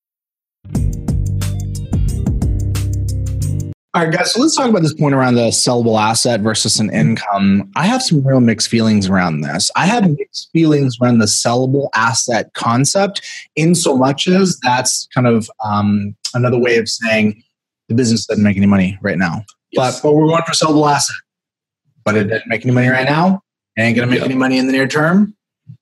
[3.95, 4.33] All right, guys.
[4.33, 7.71] So let's talk about this point around the sellable asset versus an income.
[7.75, 9.69] I have some real mixed feelings around this.
[9.75, 13.21] I have mixed feelings around the sellable asset concept,
[13.55, 17.43] in so much as that's kind of um, another way of saying
[17.87, 19.45] the business doesn't make any money right now.
[19.69, 20.01] Yes.
[20.01, 21.15] But but we're going for sellable asset,
[22.03, 23.43] but it doesn't make any money right now.
[23.75, 25.35] It ain't going to make any money in the near term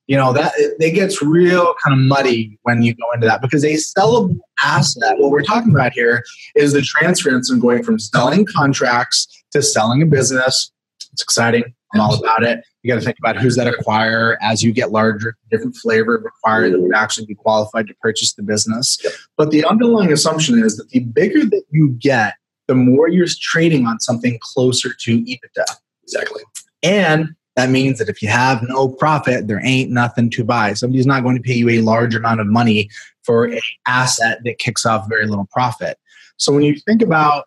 [0.07, 3.63] you know that it gets real kind of muddy when you go into that because
[3.63, 6.23] a sellable asset what we're talking about here
[6.55, 10.71] is the transference and going from selling contracts to selling a business.
[11.13, 11.63] It's exciting.
[11.93, 12.63] I'm all about it.
[12.83, 16.69] You got to think about who's that acquire as you get larger different flavor require
[16.69, 18.97] that would actually be qualified to purchase the business.
[19.37, 22.35] But the underlying assumption is that the bigger that you get
[22.67, 25.65] the more you're trading on something closer to ebitda.
[26.03, 26.41] Exactly.
[26.83, 30.73] And that means that if you have no profit, there ain't nothing to buy.
[30.73, 32.89] Somebody's not going to pay you a large amount of money
[33.23, 35.97] for an asset that kicks off very little profit.
[36.37, 37.45] So when you think about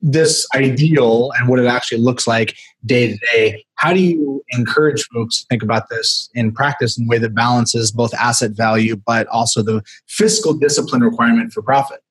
[0.00, 5.06] this ideal and what it actually looks like day to day, how do you encourage
[5.14, 8.96] folks to think about this in practice in a way that balances both asset value
[8.96, 12.03] but also the fiscal discipline requirement for profit?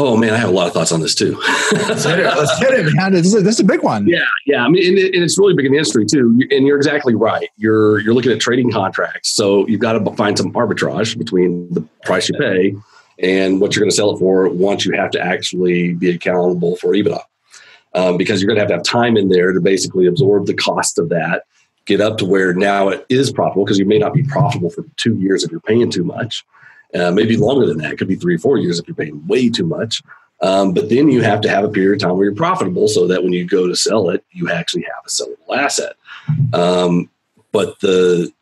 [0.00, 1.36] Oh man, I have a lot of thoughts on this too.
[1.72, 3.12] Let's hit it, Let's hit it man.
[3.12, 4.06] This is, a, this is a big one.
[4.06, 4.64] Yeah, yeah.
[4.64, 6.40] I mean, and, and, it's really big in the industry too.
[6.52, 7.48] And you're exactly right.
[7.56, 11.80] You're you're looking at trading contracts, so you've got to find some arbitrage between the
[12.04, 12.76] price you pay
[13.18, 14.48] and what you're going to sell it for.
[14.48, 17.20] Once you have to actually be accountable for EBITDA,
[17.94, 20.54] um, because you're going to have to have time in there to basically absorb the
[20.54, 21.42] cost of that,
[21.86, 24.84] get up to where now it is profitable because you may not be profitable for
[24.96, 26.44] two years if you're paying too much
[26.94, 27.92] uh, maybe longer than that.
[27.92, 30.02] It could be three or four years if you're paying way too much.
[30.40, 33.06] Um, but then you have to have a period of time where you're profitable so
[33.08, 35.96] that when you go to sell it, you actually have a sellable asset.
[36.52, 37.10] Um,
[37.50, 38.32] but the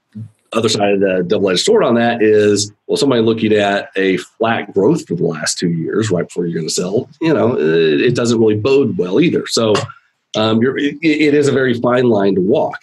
[0.53, 4.17] other side of the double edged sword on that is well, somebody looking at a
[4.17, 7.59] flat growth for the last two years right before you're going to sell, you know,
[7.59, 9.47] it, it, doesn't really bode well either.
[9.47, 9.75] So
[10.37, 12.79] um, it, it is a very fine line to walk.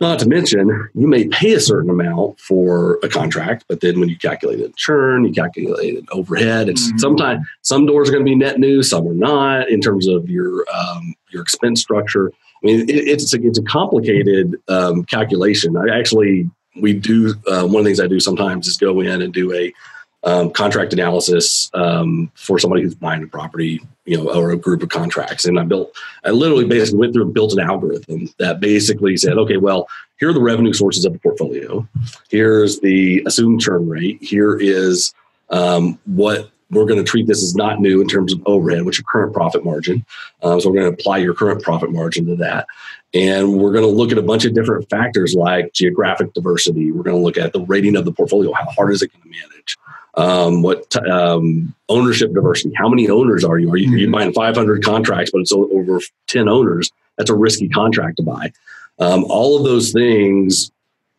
[0.00, 4.08] Not to mention, you may pay a certain amount for a contract, but then when
[4.08, 6.68] you calculate a churn, you calculate an overhead.
[6.68, 6.98] It's mm-hmm.
[6.98, 10.30] sometimes some doors are going to be net new, some are not in terms of
[10.30, 12.30] your um, your expense structure.
[12.62, 15.76] I mean, it, it's a, it's a complicated um, calculation.
[15.76, 19.20] I actually we do uh, one of the things I do sometimes is go in
[19.20, 19.72] and do a
[20.24, 24.82] um, contract analysis um, for somebody who's buying a property, you know, or a group
[24.82, 25.44] of contracts.
[25.44, 25.94] And I built,
[26.24, 29.86] I literally basically went through and built an algorithm that basically said, okay, well,
[30.18, 31.86] here are the revenue sources of the portfolio.
[32.30, 34.18] Here's the assumed churn rate.
[34.22, 35.12] Here is
[35.50, 38.96] um, what we're going to treat this as not new in terms of overhead, which
[38.96, 40.04] is your current profit margin.
[40.42, 42.66] Um, so we're going to apply your current profit margin to that.
[43.12, 46.92] And we're going to look at a bunch of different factors like geographic diversity.
[46.92, 48.52] We're going to look at the rating of the portfolio.
[48.54, 49.76] How hard is it going to manage?
[50.18, 53.70] Um, what um, ownership diversity how many owners are you?
[53.70, 54.12] Are you, mm-hmm.
[54.12, 56.92] buying 500 contracts but it's over 10 owners?
[57.16, 58.52] That's a risky contract to buy.
[58.98, 60.70] Um, all of those things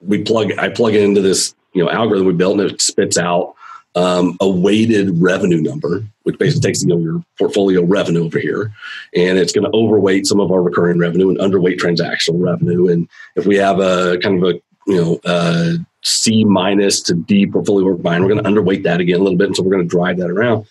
[0.02, 3.56] we plug i plug into this you know algorithm we built and it spits out
[3.96, 8.72] um, a weighted revenue number which basically takes you know your portfolio revenue over here.
[9.16, 12.88] And it's going to overweight some of our recurring revenue and underweight transactional revenue.
[12.88, 17.46] And if we have a kind of a you know uh, C minus to D
[17.48, 18.24] portfolio we're buying.
[18.24, 20.18] We're going to underweight that again a little bit, and so we're going to drive
[20.18, 20.66] that around.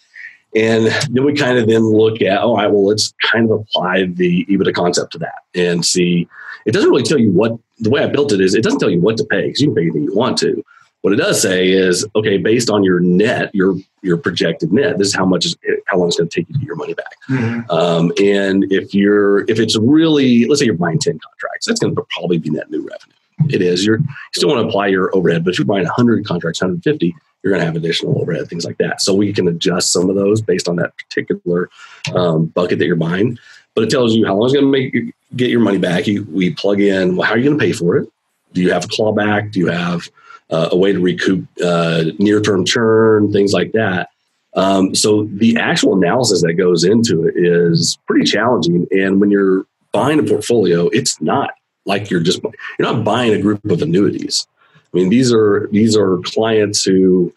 [0.55, 4.07] And then we kind of then look at, all right, well, let's kind of apply
[4.07, 6.27] the EBITDA concept to that and see.
[6.65, 8.55] It doesn't really tell you what the way I built it is.
[8.55, 10.65] It doesn't tell you what to pay because you can pay anything you want to.
[11.03, 15.09] What it does say is, okay, based on your net, your your projected net, this
[15.09, 16.95] is how much is how long it's going to take you to get your money
[16.95, 17.15] back.
[17.31, 17.71] Mm-hmm.
[17.71, 21.95] Um, and if you're if it's really, let's say you're buying ten contracts, that's going
[21.95, 23.15] to probably be net new revenue
[23.49, 23.85] it is.
[23.85, 27.15] You're, you still want to apply your overhead, but if you're buying 100 contracts, 150,
[27.43, 29.01] you're going to have additional overhead, things like that.
[29.01, 31.71] So we can adjust some of those based on that particular
[32.15, 33.39] um, bucket that you're buying.
[33.75, 36.07] But it tells you how long it's going to make you get your money back.
[36.07, 38.09] You, we plug in, well, how are you going to pay for it?
[38.53, 39.53] Do you have a clawback?
[39.53, 40.09] Do you have
[40.51, 44.09] uh, a way to recoup uh, near term churn, things like that?
[44.55, 48.87] Um, so the actual analysis that goes into it is pretty challenging.
[48.91, 51.51] And when you're buying a portfolio, it's not
[51.89, 54.47] like you're just you're not buying a group of annuities.
[54.77, 57.35] I mean, these are these are clients who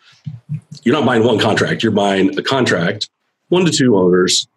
[0.83, 1.81] you're not buying one contract.
[1.81, 3.09] You're buying a contract,
[3.49, 4.47] one to two owners,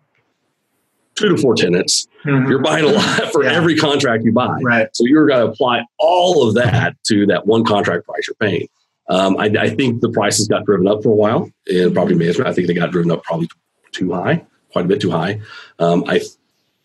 [1.15, 2.07] two to four tenants.
[2.25, 2.51] Mm-hmm.
[2.51, 3.53] You're buying a lot for yeah.
[3.53, 4.59] every contract you buy.
[4.63, 4.89] Right.
[4.93, 8.69] So you're going to apply all of that to that one contract price you're paying.
[9.09, 12.49] Um, I, I, think the prices got driven up for a while in property management.
[12.49, 13.51] I think they got driven up probably
[13.93, 15.43] too high, quite a bit too high.
[15.79, 16.23] Um, I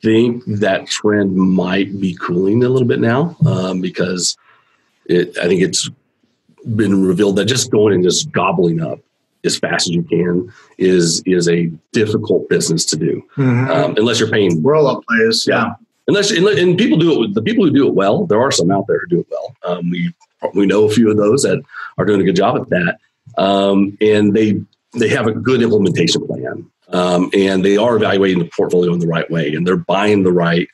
[0.01, 4.38] think that trend might be cooling a little bit now um, because
[5.05, 5.89] it, I think it's
[6.75, 8.99] been revealed that just going and just gobbling up
[9.45, 13.69] as fast as you can is is a difficult business to do Mhm.
[13.69, 15.45] um, unless you're paying Roll up players.
[15.47, 15.73] Yeah.
[16.07, 18.69] unless and, and people do it the people who do it well there are some
[18.71, 20.13] out there who do it well um, we
[20.53, 21.62] we know a few of those that
[21.97, 22.97] are doing a good job at that
[23.38, 24.62] um, and they
[24.97, 29.08] they have a good implementation plan um, and they are evaluating the portfolio in the
[29.08, 30.67] right way and they're buying the right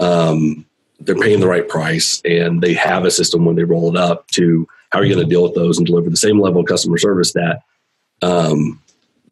[0.00, 0.64] um,
[1.00, 4.26] they're paying the right price and they have a system when they roll it up
[4.28, 6.66] to how are you going to deal with those and deliver the same level of
[6.66, 7.62] customer service that
[8.22, 8.80] um,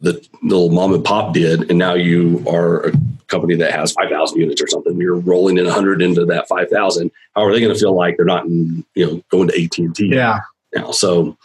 [0.00, 2.92] the little mom and pop did and now you are a
[3.28, 4.96] company that has 5000 units or something.
[5.00, 8.26] You're rolling in 100 into that 5000 how are they going to feel like they're
[8.26, 10.40] not in, you know going to AT&T Yeah.
[10.74, 10.90] now?
[10.92, 11.36] So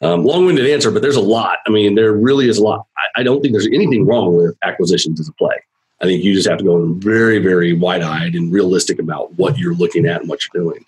[0.00, 1.58] um, long-winded answer but there's a lot.
[1.66, 2.86] I mean there really is a lot.
[2.96, 5.56] I, I don't think there's anything wrong with acquisitions as a play.
[6.00, 9.58] I think you just have to go in very very wide-eyed and realistic about what
[9.58, 10.84] you're looking at and what you're doing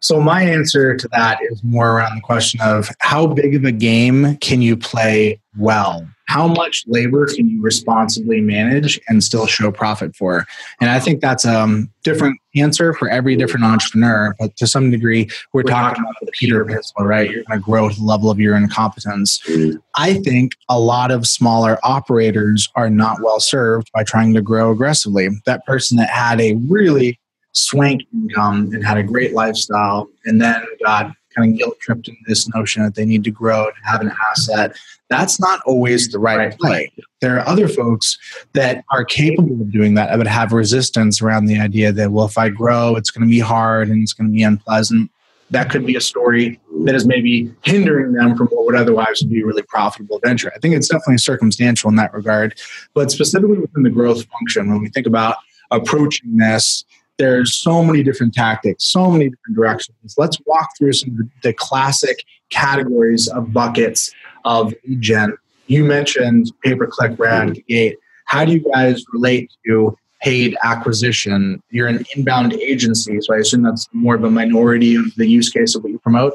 [0.00, 3.72] So my answer to that is more around the question of how big of a
[3.72, 6.06] game can you play well?
[6.28, 10.44] How much labor can you responsibly manage and still show profit for?
[10.80, 14.34] And I think that's a um, different answer for every different entrepreneur.
[14.38, 17.30] But to some degree, we're, talking about the Peter Principle, right?
[17.30, 19.40] You're going to grow to the level of your incompetence.
[19.46, 19.76] Mm.
[19.94, 24.72] I think a lot of smaller operators are not well served by trying to grow
[24.72, 25.28] aggressively.
[25.44, 27.20] That person that had a really
[27.56, 30.08] swank income and had a great lifestyle.
[30.24, 33.66] And then got kind of guilt tripped into this notion that they need to grow
[33.66, 34.76] to have an asset.
[35.08, 36.90] That's not always the right play.
[37.20, 38.18] There are other folks
[38.54, 42.26] that are capable of doing that i would have resistance around the idea that well
[42.26, 45.10] if i grow it's going to be hard and it's going to be unpleasant.
[45.50, 49.42] That could be a story that is maybe hindering them from what would otherwise be
[49.42, 50.52] a really profitable venture.
[50.54, 52.58] I think it's definitely circumstantial in that regard.
[52.94, 55.36] But specifically within the growth function when we think about
[55.70, 56.84] approaching this
[57.18, 60.14] there's so many different tactics, so many different directions.
[60.16, 64.12] Let's walk through some of the, classic categories of buckets
[64.44, 65.36] of lead gen.
[65.66, 67.98] You mentioned pay per click out gate.
[68.26, 71.62] How do you guys relate to paid acquisition?
[71.70, 75.50] You're an inbound agency, so I assume that's more of a minority of the use
[75.50, 76.34] case of what you promote.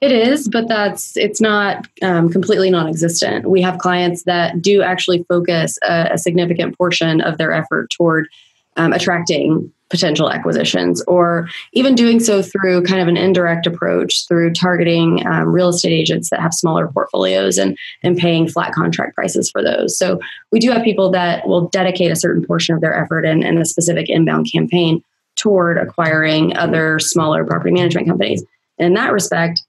[0.00, 3.48] It is, but that's it's not um, completely non-existent.
[3.48, 8.28] We have clients that do actually focus a, a significant portion of their effort toward
[8.76, 14.52] um, attracting potential acquisitions, or even doing so through kind of an indirect approach through
[14.52, 19.50] targeting um, real estate agents that have smaller portfolios and and paying flat contract prices
[19.50, 19.96] for those.
[19.96, 20.18] So
[20.50, 23.58] we do have people that will dedicate a certain portion of their effort in, in
[23.58, 25.04] a specific inbound campaign
[25.36, 28.42] toward acquiring other smaller property management companies.
[28.78, 29.62] And in that respect,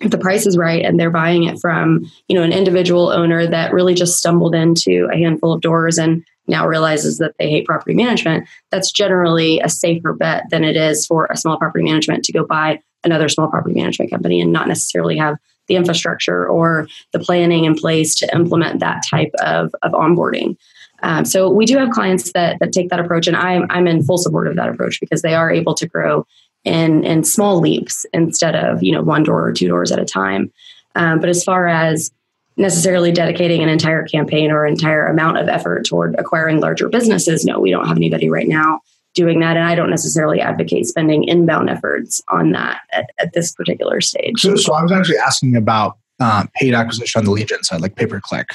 [0.00, 3.46] if the price is right and they're buying it from you know an individual owner
[3.46, 7.66] that really just stumbled into a handful of doors and now realizes that they hate
[7.66, 12.24] property management that's generally a safer bet than it is for a small property management
[12.24, 15.36] to go buy another small property management company and not necessarily have
[15.68, 20.56] the infrastructure or the planning in place to implement that type of, of onboarding.
[21.02, 24.02] Um, so we do have clients that, that take that approach and I'm, I'm in
[24.02, 26.26] full support of that approach because they are able to grow
[26.64, 30.04] in, in small leaps instead of you know one door or two doors at a
[30.04, 30.52] time.
[30.94, 32.10] Um, but as far as
[32.56, 37.60] necessarily dedicating an entire campaign or entire amount of effort toward acquiring larger businesses no
[37.60, 38.80] we don't have anybody right now
[39.14, 43.52] doing that and i don't necessarily advocate spending inbound efforts on that at, at this
[43.54, 47.48] particular stage So, so I was actually asking about uh, paid acquisition on the lead
[47.48, 48.48] gen side, like pay per click.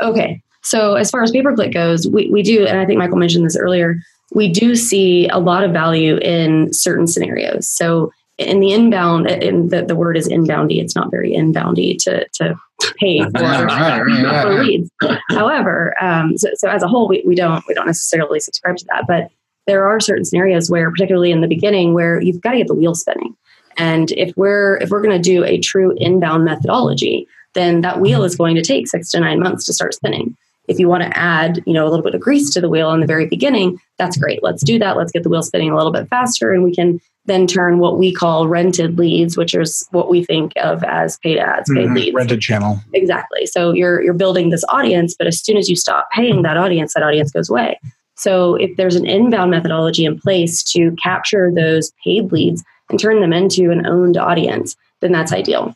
[0.00, 0.42] Okay.
[0.62, 3.16] So as far as pay per click goes, we, we do, and I think Michael
[3.16, 3.96] mentioned this earlier,
[4.32, 7.68] we do see a lot of value in certain scenarios.
[7.68, 12.26] So in the inbound, in the, the word is inboundy, it's not very inboundy to,
[12.34, 12.58] to
[12.96, 14.90] pay for, Right, right, right, for leads.
[15.28, 18.84] However, um, so, so as a whole, we, we don't we don't necessarily subscribe to
[18.86, 19.28] that, but
[19.66, 22.74] there are certain scenarios where, particularly in the beginning, where you've got to get the
[22.74, 23.36] wheel spinning.
[23.76, 28.24] And if we're if we're going to do a true inbound methodology, then that wheel
[28.24, 30.36] is going to take six to nine months to start spinning.
[30.66, 32.92] If you want to add, you know, a little bit of grease to the wheel
[32.92, 34.42] in the very beginning, that's great.
[34.42, 34.96] Let's do that.
[34.96, 37.98] Let's get the wheel spinning a little bit faster, and we can then turn what
[37.98, 41.94] we call rented leads, which is what we think of as paid ads, paid Mhm,
[41.94, 42.14] leads.
[42.14, 42.80] Rented channel.
[42.92, 43.46] Exactly.
[43.46, 46.94] So you're you're building this audience, but as soon as you stop paying that audience,
[46.94, 47.78] that audience goes away.
[48.16, 53.20] So if there's an inbound methodology in place to capture those paid leads and turn
[53.20, 55.74] them into an owned audience, then that's ideal.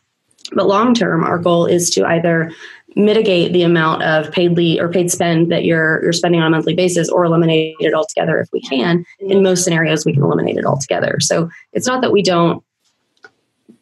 [0.53, 2.51] But long term, our goal is to either
[2.95, 6.49] mitigate the amount of paid lead or paid spend that you're you're spending on a
[6.49, 9.05] monthly basis or eliminate it altogether if we can.
[9.19, 11.17] In most scenarios, we can eliminate it altogether.
[11.19, 12.63] So it's not that we don't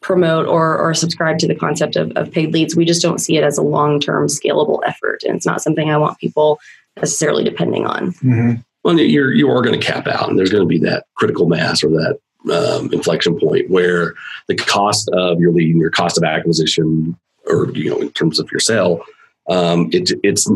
[0.02, 2.76] promote or, or subscribe to the concept of, of paid leads.
[2.76, 5.24] We just don't see it as a long term scalable effort.
[5.24, 6.60] And it's not something I want people
[6.98, 8.12] necessarily depending on.
[8.14, 8.64] Mhm.
[8.84, 11.48] Well, you're you are going to cap out, and there's going to be that critical
[11.48, 12.20] mass or that
[12.52, 14.14] um, inflection point where
[14.48, 17.18] the cost of your lead and your cost of acquisition,
[17.48, 19.04] or you know, in terms of your sale,
[19.50, 20.50] um, it, it's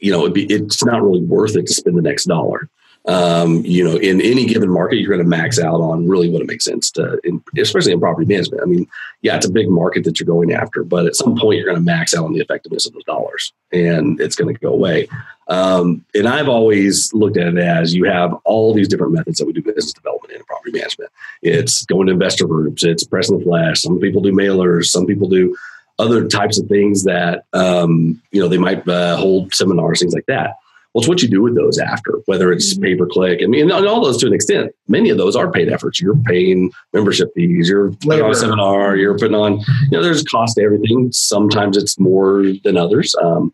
[0.00, 2.68] you know be, it's not really worth it to spend the next dollar.
[3.06, 6.42] Um, you know, in any given market, you're going to max out on really what
[6.42, 8.62] it makes sense to, in, especially in property management.
[8.62, 8.86] I mean,
[9.22, 11.78] yeah, it's a big market that you're going after, but at some point, you're going
[11.78, 15.08] to max out on the effectiveness of those dollars, and it's going to go away.
[15.48, 19.46] Um, and I've always looked at it as you have all these different methods that
[19.46, 21.10] we do business development in property management.
[21.40, 23.80] It's going to investor groups, it's pressing the flash.
[23.80, 25.56] Some people do mailers, some people do
[25.98, 30.26] other types of things that um, you know they might uh, hold seminars, things like
[30.26, 30.56] that.
[30.94, 32.82] Well, it's what you do with those after, whether it's mm-hmm.
[32.82, 33.40] pay per click.
[33.42, 36.00] I mean, and all those to an extent, many of those are paid efforts.
[36.00, 40.22] You're paying membership fees, you're putting on a seminar, you're putting on, you know, there's
[40.22, 41.12] cost to everything.
[41.12, 43.14] Sometimes it's more than others.
[43.22, 43.52] Um,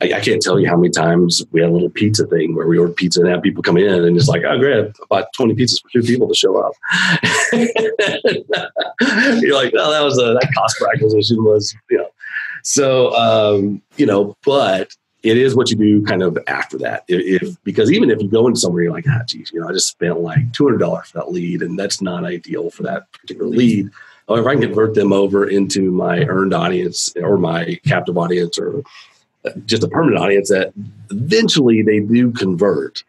[0.00, 2.66] I, I, can't tell you how many times we had a little pizza thing where
[2.66, 5.54] we ordered pizza and have people come in and it's like, oh, great, about 20
[5.54, 6.72] pizzas for two people to show up.
[9.42, 12.10] You're like, oh, that was a, that cost per acquisition was, you know.
[12.62, 17.04] So, um, you know, but it is what you do kind of after that.
[17.08, 19.68] If, if because even if you go into somewhere, you're like, ah, geez, you know,
[19.68, 23.48] I just spent like $200 for that lead and that's not ideal for that particular
[23.48, 23.90] lead.
[24.28, 28.82] However, I can convert them over into my earned audience or my captive audience or
[29.66, 30.72] just a permanent audience that
[31.10, 33.02] eventually they do convert,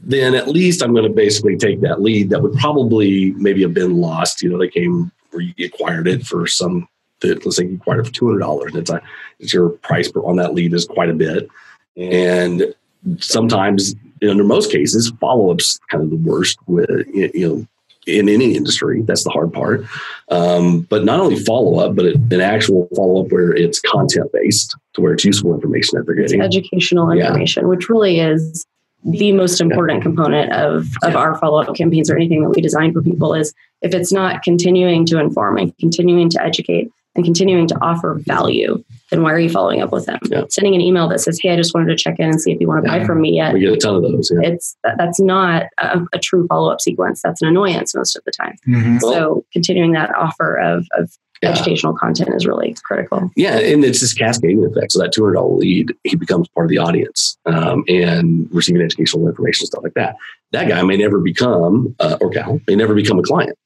[0.00, 3.74] then at least I'm going to basically take that lead that would probably maybe have
[3.74, 4.42] been lost.
[4.42, 6.88] You know, they came or you acquired it for some.
[7.22, 9.00] Let's say you acquired it for two hundred dollars, and it's a
[9.38, 11.48] it's your price on that lead is quite a bit,
[11.96, 12.74] and
[13.18, 17.66] sometimes under most cases follow ups kind of the worst with you know
[18.06, 19.02] in any industry.
[19.02, 19.84] That's the hard part.
[20.28, 24.76] Um, but not only follow up, but an actual follow up where it's content based
[24.94, 26.42] to where it's useful information that they're getting.
[26.42, 27.68] It's educational information, yeah.
[27.68, 28.66] which really is
[29.04, 30.02] the most important yeah.
[30.02, 31.18] component of, of yeah.
[31.18, 35.04] our follow-up campaigns or anything that we design for people is if it's not continuing
[35.06, 39.50] to inform and continuing to educate and continuing to offer value, then why are you
[39.50, 40.18] following up with them?
[40.24, 40.44] Yeah.
[40.48, 42.60] Sending an email that says, "Hey, I just wanted to check in and see if
[42.60, 43.00] you want to yeah.
[43.00, 44.30] buy from me yet." We get a ton of those.
[44.32, 44.48] Yeah.
[44.48, 47.20] It's that's not a, a true follow up sequence.
[47.22, 48.56] That's an annoyance most of the time.
[48.66, 48.98] Mm-hmm.
[48.98, 51.10] So continuing that offer of of
[51.42, 53.30] educational content is really critical.
[53.36, 54.92] Yeah, and it's this cascading effect.
[54.92, 58.80] So that two hundred dollar lead, he becomes part of the audience um, and receiving
[58.80, 60.16] educational information stuff like that.
[60.52, 63.58] That guy may never become uh, or gal may never become a client,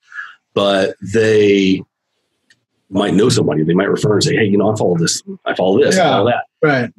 [0.55, 1.83] but they
[2.91, 3.63] might know somebody.
[3.63, 5.23] They might refer and say, "Hey, you know, I follow this.
[5.45, 5.97] I follow this.
[5.97, 6.91] Yeah, I follow that." Right.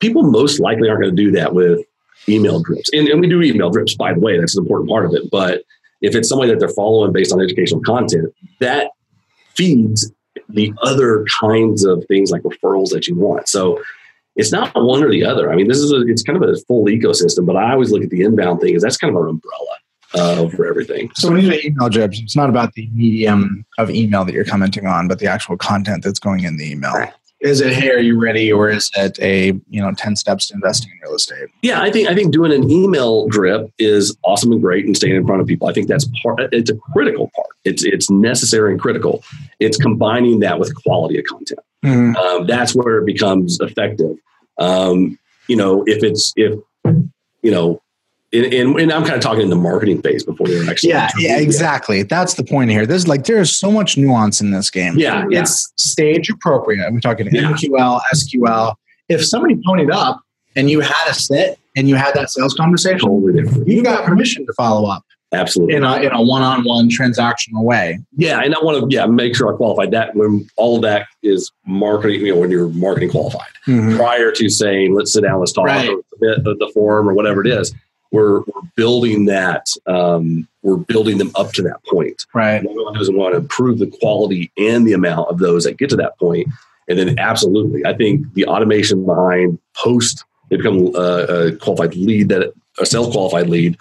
[0.00, 1.80] People most likely aren't going to do that with
[2.28, 3.94] email drips, and, and we do email drips.
[3.94, 5.30] By the way, that's an important part of it.
[5.30, 5.62] But
[6.00, 8.90] if it's somebody that they're following based on educational content, that
[9.54, 10.12] feeds
[10.48, 13.48] the other kinds of things like referrals that you want.
[13.48, 13.82] So
[14.36, 15.50] it's not one or the other.
[15.50, 17.46] I mean, this is a, it's kind of a full ecosystem.
[17.46, 19.76] But I always look at the inbound thing as that's kind of our umbrella
[20.16, 21.10] uh, for everything.
[21.14, 24.44] So when you say email drips, it's not about the medium of email that you're
[24.44, 26.92] commenting on, but the actual content that's going in the email.
[26.92, 27.16] Correct.
[27.40, 30.54] Is it hey, are you ready, or is it a you know ten steps to
[30.54, 31.48] investing in real estate?
[31.60, 35.16] Yeah, I think I think doing an email drip is awesome and great, and staying
[35.16, 35.68] in front of people.
[35.68, 36.48] I think that's part.
[36.52, 37.48] It's a critical part.
[37.64, 39.22] It's it's necessary and critical.
[39.60, 41.60] It's combining that with quality of content.
[41.84, 42.16] Mm-hmm.
[42.16, 44.16] Um, that's where it becomes effective.
[44.58, 47.82] Um, you know, if it's if you know
[48.32, 50.90] and, and, and, I'm kind of talking in the marketing phase before they're actually.
[50.90, 52.02] Yeah, yeah, exactly.
[52.02, 52.84] That's the point here.
[52.84, 54.98] There's like there's so much nuance in this game.
[54.98, 55.32] Yeah, it's
[55.70, 55.72] yeah.
[55.76, 56.92] stage appropriate.
[56.92, 57.52] We're talking yeah.
[57.52, 58.74] MQL, SQL.
[59.08, 60.20] If somebody ponied up
[60.56, 64.44] and you had a sit and you had that sales conversation, totally you got permission
[64.46, 65.04] to follow up.
[65.32, 65.76] Absolutely.
[65.76, 68.00] In a in a one on one transactional way.
[68.16, 71.06] Yeah, and I want to yeah make sure I qualify that when all of that
[71.22, 72.22] is marketing.
[72.22, 73.96] You know, when you're marketing qualified mm-hmm.
[73.96, 75.88] prior to saying let's sit down, let's talk right.
[75.88, 77.72] about the, the form or whatever it is
[78.12, 83.16] we're, we're building that um, we're building them up to that point right one doesn't
[83.16, 86.48] want to improve the quality and the amount of those that get to that point
[86.88, 92.28] and then absolutely i think the automation behind post they become a, a qualified lead
[92.28, 93.76] that a self qualified lead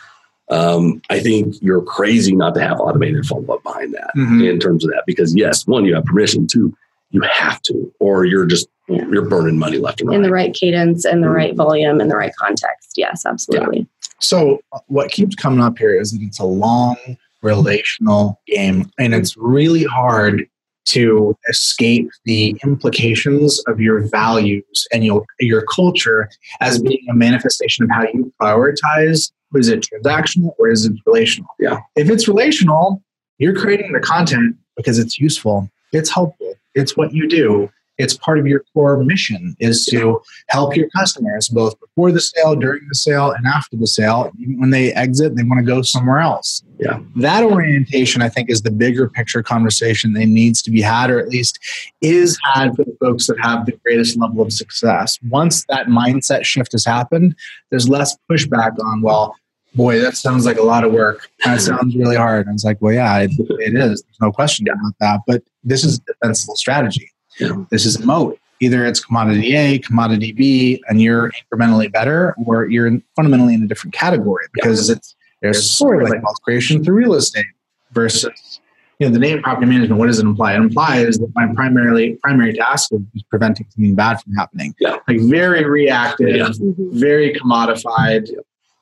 [0.49, 4.43] um, I think you're crazy not to have automated follow up behind that mm-hmm.
[4.43, 6.75] in terms of that because yes, one you have permission, two
[7.09, 9.05] you have to, or you're just yeah.
[9.09, 11.35] you're burning money left and right in the right cadence and the mm-hmm.
[11.35, 12.93] right volume and the right context.
[12.95, 13.87] Yes, absolutely.
[14.25, 16.97] So uh, what keeps coming up here is that it's a long
[17.43, 20.47] relational game and it's really hard
[20.85, 26.29] to escape the implications of your values and your your culture
[26.61, 31.47] as being a manifestation of how you prioritize is it transactional or is it relational?
[31.59, 31.79] Yeah.
[31.95, 33.01] If it's relational
[33.37, 38.39] you're creating the content because it's useful it's helpful it's what you do it's part
[38.39, 42.95] of your core mission is to help your customers both before the sale, during the
[42.95, 44.31] sale, and after the sale.
[44.39, 46.63] Even when they exit, they want to go somewhere else.
[46.77, 46.99] Yeah.
[47.17, 51.19] That orientation, I think, is the bigger picture conversation that needs to be had, or
[51.19, 51.59] at least
[52.01, 55.17] is had for the folks that have the greatest level of success.
[55.29, 57.35] Once that mindset shift has happened,
[57.69, 59.35] there's less pushback on, well,
[59.73, 61.29] boy, that sounds like a lot of work.
[61.43, 62.47] That sounds really hard.
[62.47, 64.01] And it's like, well, yeah, it, it is.
[64.03, 65.21] There's no question about that.
[65.27, 67.11] But this is a defensible strategy.
[67.39, 67.63] Yeah.
[67.71, 68.39] This is a moat.
[68.61, 73.63] Either it's commodity A, commodity B, and you're incrementally better, or you're in, fundamentally in
[73.63, 77.45] a different category because it's there's sort of like wealth creation through real estate
[77.91, 78.61] versus
[78.99, 79.99] you know the name property management.
[79.99, 80.53] What does it imply?
[80.53, 84.73] It implies that my primarily primary task is preventing something bad from happening.
[84.79, 84.97] Yeah.
[85.05, 86.47] Like very reactive, Yeah.
[86.47, 86.97] Mm-hmm.
[86.97, 88.29] very commodified.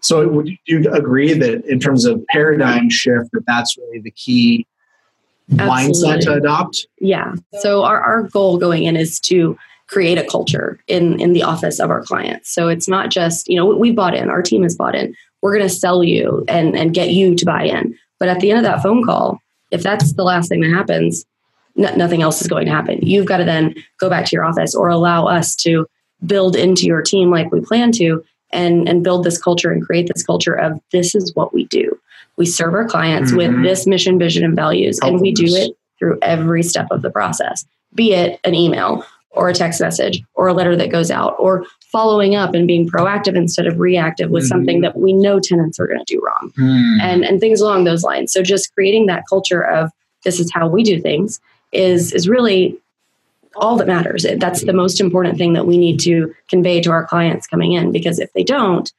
[0.02, 4.68] So would you agree that in terms of paradigm shift, that that's really the key
[5.58, 6.88] mindset to adopt?
[7.00, 7.36] Yeah.
[7.60, 11.80] So our, our goal going in is to create a culture in in the office
[11.80, 12.54] of our clients.
[12.54, 15.16] So it's not just, you know, we bought in, our team has bought in.
[15.42, 17.98] We're going to sell you and and get you to buy in.
[18.20, 19.40] But at the end of that phone call,
[19.72, 21.26] if that's the last thing that happens,
[21.76, 23.00] no, nothing else is going to happen.
[23.02, 25.88] You've got to then go back to your office or allow us to
[26.26, 30.10] build into your team like we plan to and and build this culture and create
[30.14, 32.00] this culture of this is what we do.
[32.38, 33.38] We serve our clients Mhm.
[33.38, 37.10] with this mission, vision, and values, and we do it through every step of the
[37.10, 41.36] process, be it an email or a text message or a letter that goes out
[41.40, 44.48] or following up and being proactive instead of reactive with Mhm.
[44.48, 47.00] something that we know tenants are going to do wrong Hmm.
[47.02, 49.90] and and things along those lines so just creating that culture of
[50.24, 51.40] this is how we do things
[51.72, 52.78] is is really
[53.56, 57.06] all that matters that's the most important thing that we need to convey to our
[57.06, 58.92] clients coming in because if they don't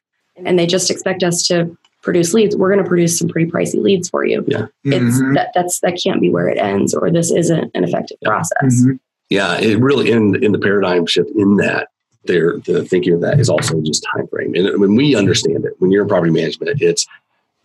[0.44, 3.82] and they just expect us to produce leads we're going to produce some pretty pricey
[3.82, 4.66] leads for you Yeah.
[4.84, 5.34] it's Mhm.
[5.34, 8.28] that that's that can't be where it ends or this isn't an effective Yeah.
[8.28, 8.98] process Mhm.
[9.30, 11.88] Yeah, it really in in the paradigm shift in that
[12.26, 14.54] there the thinking of that is also just time frame.
[14.54, 17.06] And when we understand it, when you're in property management, it's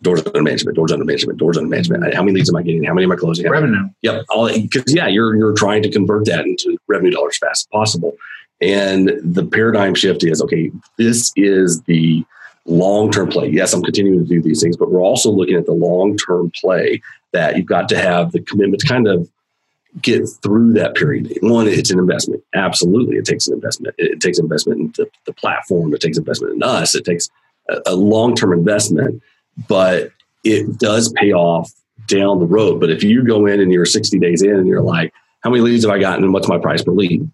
[0.02, 2.14] doors under management, doors under management, doors under management.
[2.14, 2.82] How many leads am I getting?
[2.84, 3.44] How many am I closing?
[3.44, 3.88] How many- Revenue.
[4.02, 4.24] Yep.
[4.30, 7.68] All because yeah, you're you're trying to convert that into revenue dollars as fast as
[7.70, 8.16] possible.
[8.62, 12.24] And the paradigm shift is okay, this is the
[12.70, 13.48] long term play.
[13.48, 16.50] Yes, I'm continuing to do these things, but we're also looking at the long term
[16.60, 17.02] play
[17.32, 19.28] that you've got to have the commitment to kind of
[20.00, 21.36] get through that period.
[21.42, 22.42] One, it's an investment.
[22.54, 23.16] Absolutely.
[23.16, 23.94] It takes an investment.
[23.98, 25.92] It, takes investment into the platform.
[25.94, 26.94] It takes investment in us.
[26.94, 27.28] It takes
[27.68, 29.22] a, a long term investment,
[29.68, 30.12] but
[30.44, 31.72] it does pay off
[32.06, 32.80] down the road.
[32.80, 35.62] But if you go in and you're 60 days in and you're like, how many
[35.62, 37.28] leads have I gotten and what's my price per lead?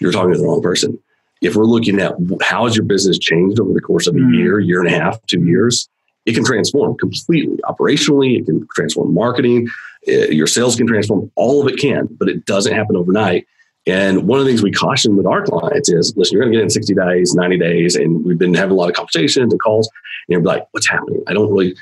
[0.00, 0.98] You're talking to the wrong person.
[1.40, 4.36] If we're looking at how has your business changed over the course of a Mm.
[4.36, 5.88] year, year and a half, two years,
[6.26, 8.38] it can transform completely operationally.
[8.38, 9.68] It can transform marketing.
[10.06, 11.30] Uh, your sales can transform.
[11.36, 13.46] All of it can, but it doesn't happen overnight.
[13.86, 16.58] And one of the things we caution with our clients is, listen, you're going to
[16.58, 19.60] get in 60 days, 90 days, and we've been having a lot of conversations and
[19.60, 19.88] calls.
[20.28, 21.22] And you're like, what's happening?
[21.26, 21.74] I don't really,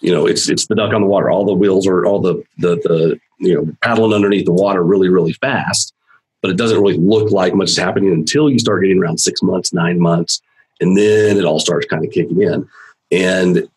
[0.00, 1.30] you know, it's it's the duck on the water.
[1.30, 5.10] All the wheels are all the the the you know paddling underneath the water really
[5.10, 5.92] really fast,
[6.42, 9.42] but it doesn't really look like much is happening until you start getting around six
[9.42, 10.42] months, nine months,
[10.80, 12.68] and then it all starts kind of kicking in.
[13.10, 13.68] And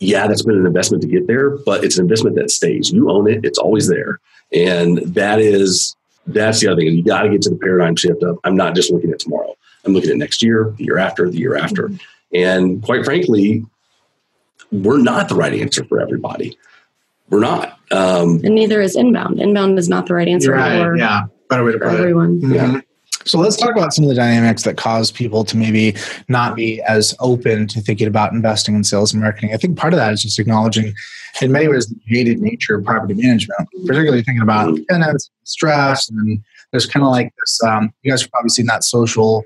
[0.00, 2.90] yeah, that's been an investment to get there, but it's an investment that stays.
[2.90, 4.18] You own it; it's always there,
[4.52, 5.96] and that is
[6.26, 6.92] that's the other thing.
[6.92, 9.54] You got to get to the paradigm shift of I'm not just looking at tomorrow.
[9.84, 11.90] I'm looking at next year, the year after, the year after,
[12.32, 13.64] and quite frankly,
[14.72, 16.58] we're not the right answer for everybody.
[17.30, 17.78] We're not.
[17.90, 20.82] Um, and neither is inbound inbound is not the right answer You're right.
[20.82, 21.26] for, Yeah.
[21.48, 22.00] Better way to for put it.
[22.00, 22.82] everyone Mhm.
[23.24, 25.94] So let's talk about some of the dynamics that cause people to maybe
[26.28, 29.52] not be as open to thinking about investing in sales and marketing.
[29.52, 30.94] I think part of that is just acknowledging,
[31.42, 36.40] in many ways, the jaded nature of property management, particularly thinking about tenants, stress, and
[36.70, 37.62] there's kind of like this.
[37.62, 39.44] Um, you guys have probably seen that social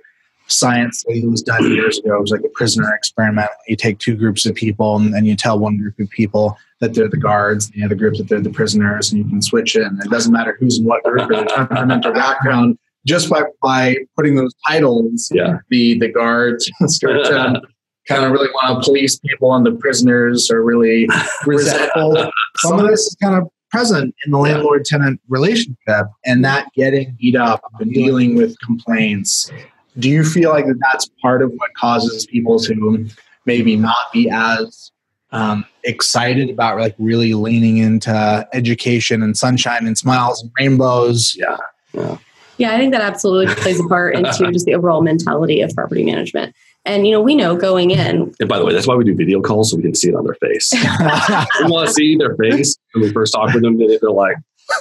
[0.53, 2.17] science study that was done years ago.
[2.17, 3.49] It was like a prisoner experiment.
[3.69, 6.95] You take two groups of people and, and you tell one group of people that
[6.95, 9.77] they're the guards, and the other group that they're the prisoners, and you can switch
[9.77, 9.83] it.
[9.87, 12.77] And it doesn't matter who's in what group or their temperament or background
[13.07, 15.59] just by, by putting those titles, Yeah.
[15.71, 17.61] the the guards start to
[18.09, 21.09] kind of really want to police people, and the prisoners are really
[21.47, 22.17] resentful.
[22.59, 27.17] Some of this is kind of present in the landlord tenant relationship, and that getting
[27.21, 29.51] beat up and dealing with complaints.
[29.99, 33.07] Do you feel like that that's part of what causes people to
[33.45, 34.91] maybe not be as
[35.33, 41.35] um, excited about like really leaning into education and sunshine and smiles and rainbows?
[41.39, 41.57] yeah.
[41.93, 42.17] Yeah,
[42.57, 46.05] Yeah, I think that absolutely plays a part into just the overall mentality of property
[46.05, 46.55] management.
[46.85, 49.15] And you know, we know going in, And by the way, that's why we do
[49.15, 50.73] video calls so we can see it on their face.
[51.63, 53.79] we want to see their face when we first talk with them.
[53.79, 54.37] That they're like,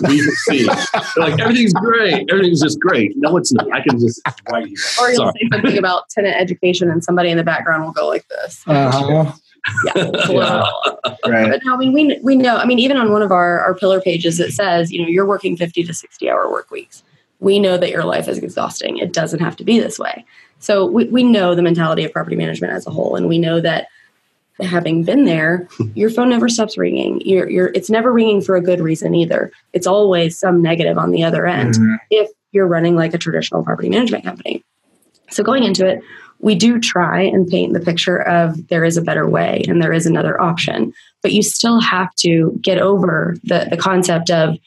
[0.08, 0.66] we can see.
[1.18, 2.30] Like everything's great.
[2.32, 3.14] Everything's just great.
[3.18, 3.72] No, it's not.
[3.74, 4.22] I can just
[4.52, 4.76] write you.
[5.00, 5.32] Or you'll Sorry.
[5.42, 8.64] say something about tenant education, and somebody in the background will go like this.
[8.68, 9.32] Uh-huh.
[9.86, 11.52] Yeah, it's a little- Right.
[11.52, 13.76] But no, I mean, we, we know, I mean, even on one of our, our
[13.76, 17.04] pillar pages, it says, you know, you're working 50 to 60 hour work weeks.
[17.40, 18.98] We know that your life is exhausting.
[18.98, 20.26] It doesn't have to be this way.
[20.60, 23.16] So we, we know the mentality of property management as a whole.
[23.16, 23.88] And we know that
[24.64, 27.22] having been there, your phone never stops ringing.
[27.22, 29.52] You're, you're, it's never ringing for a good reason either.
[29.74, 31.98] It's always some negative on the other end Mhm.
[32.10, 34.64] if you're running like a traditional property management company.
[35.30, 36.02] So going into it,
[36.40, 39.94] we do try and paint the picture of there is a better way and there
[39.94, 40.92] is another option,
[41.22, 44.58] but you still have to get over the, the concept of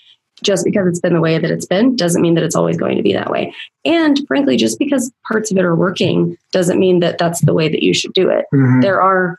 [0.42, 2.96] just because it's been the way that it's been doesn't mean that it's always going
[2.96, 3.52] to be that way.
[3.84, 7.68] And frankly, just because parts of it are working doesn't mean that that's the way
[7.68, 8.44] that you should do it.
[8.54, 8.80] Mhm.
[8.82, 9.38] There are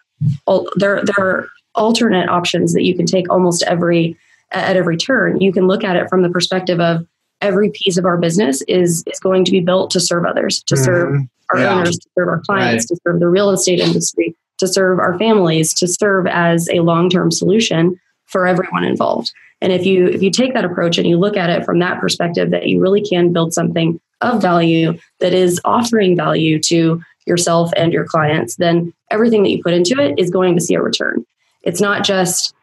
[0.75, 4.17] there there are alternate options that you can take almost every
[4.51, 5.41] at every turn.
[5.41, 7.05] You can look at it from the perspective of
[7.41, 10.77] every piece of our business is is going to be built to serve others, to
[10.77, 11.29] serve Mhm.
[11.53, 11.73] our Yeah.
[11.75, 15.73] owners, to serve our clients, to serve the real estate industry, to serve our families,
[15.75, 19.31] to serve as a long-term solution for everyone involved.
[19.61, 21.99] And if you if you take that approach and you look at it from that
[21.99, 27.71] perspective that you really can build something of value that is offering value to yourself
[27.75, 30.81] and your clients, then everything that you put into it is going to see a
[30.81, 31.25] return.
[31.63, 32.53] It's not just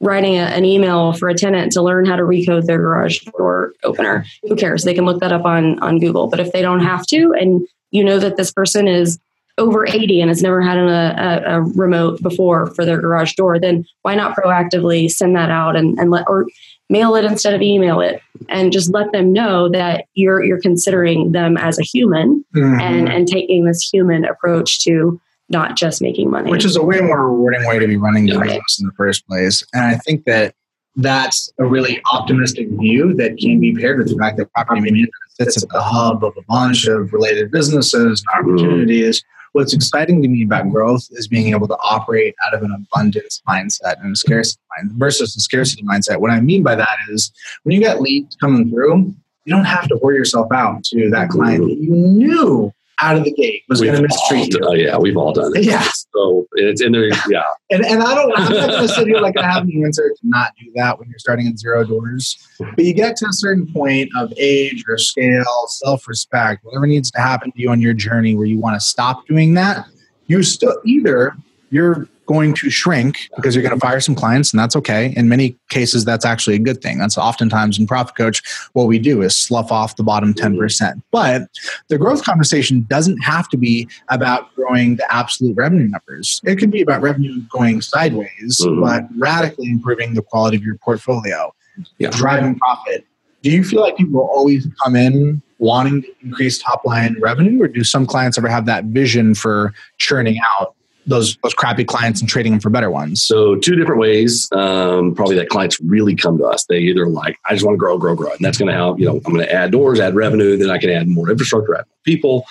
[0.00, 3.72] writing a, an email for a tenant to learn how to recode their garage door
[3.82, 4.24] opener.
[4.42, 4.84] Who cares?
[4.84, 6.28] They can look that up on on Google.
[6.28, 9.18] But if they don't have to, and you know that this person is
[9.56, 13.58] over 80 and has never had an, a, a remote before for their garage door,
[13.60, 16.46] then why not proactively send that out and, and let or
[16.90, 21.32] mail it instead of email it and just let them know that you're you're considering
[21.32, 22.80] them as a human Mhm.
[22.80, 25.18] and and taking this human approach to
[25.54, 26.50] not just making money.
[26.50, 28.48] which is a way more rewarding way to be running your Right.
[28.48, 29.64] business in the first place.
[29.72, 30.54] And I think that
[30.96, 35.10] that's a really optimistic view that can be paired with the fact that property management
[35.40, 38.50] sits at the hub of a bunch of related businesses and mm-hmm.
[38.50, 39.24] opportunities.
[39.52, 43.40] What's exciting to me about growth is being able to operate out of an abundance
[43.48, 46.20] mindset and a scarcity mind versus a scarcity mindset.
[46.20, 47.32] What I mean by that is
[47.62, 51.28] when you got leads coming through, you don't have to whore yourself out to that
[51.28, 54.60] client that you knew out of the gate was going to mistreat you.
[54.66, 55.64] uh, yeah, we've all done it.
[55.64, 55.86] Yeah.
[56.14, 57.08] So it's in there.
[57.28, 57.42] Yeah.
[57.70, 60.08] And, and I don't, I'm not going to sit here like I have the answer
[60.08, 62.38] to not do that when you're starting at zero doors.
[62.58, 67.10] But you get to a certain point of age or scale, self respect, whatever needs
[67.12, 69.86] to happen to you on your journey where you want to stop doing that.
[70.26, 71.36] You still either
[71.70, 75.12] you're going to shrink because you're going to fire some clients, and that's okay.
[75.16, 76.98] In many cases, that's actually a good thing.
[76.98, 81.02] That's oftentimes in Profit Coach, what we do is slough off the bottom 10%.
[81.10, 81.42] But
[81.88, 86.40] the growth conversation doesn't have to be about growing the absolute revenue numbers.
[86.44, 88.80] It could be about revenue going sideways, Mhm.
[88.80, 91.52] but radically improving the quality of your portfolio,
[91.98, 92.10] Yeah.
[92.10, 93.06] driving profit.
[93.42, 97.68] Do you feel like people always come in wanting to increase top line revenue, or
[97.68, 100.73] do some clients ever have that vision for churning out
[101.06, 103.22] those those crappy clients and trading them for better ones?
[103.22, 106.64] So two different ways, um, probably that clients really come to us.
[106.64, 108.98] They either like, I just want to grow, grow, grow, and that's going to help.
[108.98, 111.74] You know, I'm going to add doors, add revenue, then I can add more infrastructure,
[111.74, 112.46] add more people.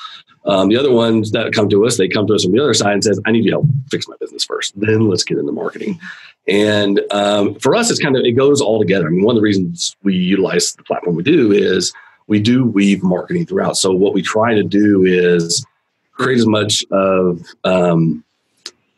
[0.45, 2.73] Um, the other ones that come to us, they come to us from the other
[2.73, 4.77] side and says, I need your help fix my business first.
[4.79, 5.99] Then let's get into marketing.
[6.47, 9.07] And um, for us, it's kind of it goes all together.
[9.07, 11.93] I mean, one of the reasons we utilize the platform we do is
[12.27, 13.77] we do weave marketing throughout.
[13.77, 15.65] So what we try to do is
[16.11, 18.23] create as much of um,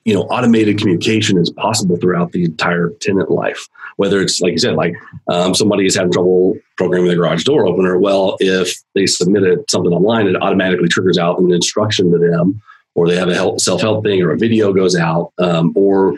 [0.05, 3.67] you know automated communication as possible throughout the entire tenant life.
[3.97, 4.95] Whether it's like you said like
[5.27, 9.91] um, somebody is having trouble programming the garage door opener well if they submitted something
[9.91, 12.61] online it automatically triggers out an instruction to them
[12.93, 16.15] or they have a help, self-help thing or a video goes out um, or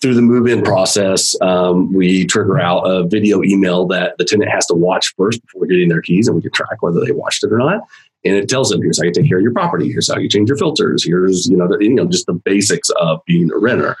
[0.00, 4.66] through the move-in process um, we trigger out a video email that the tenant has
[4.66, 7.52] to watch first before getting their keys and we can track whether they watched it
[7.52, 7.82] or not
[8.24, 9.90] and it tells them here's how you take care of your property.
[9.90, 11.04] Here's how you change your filters.
[11.04, 13.96] Here's you know the, you know just the basics of being a renter.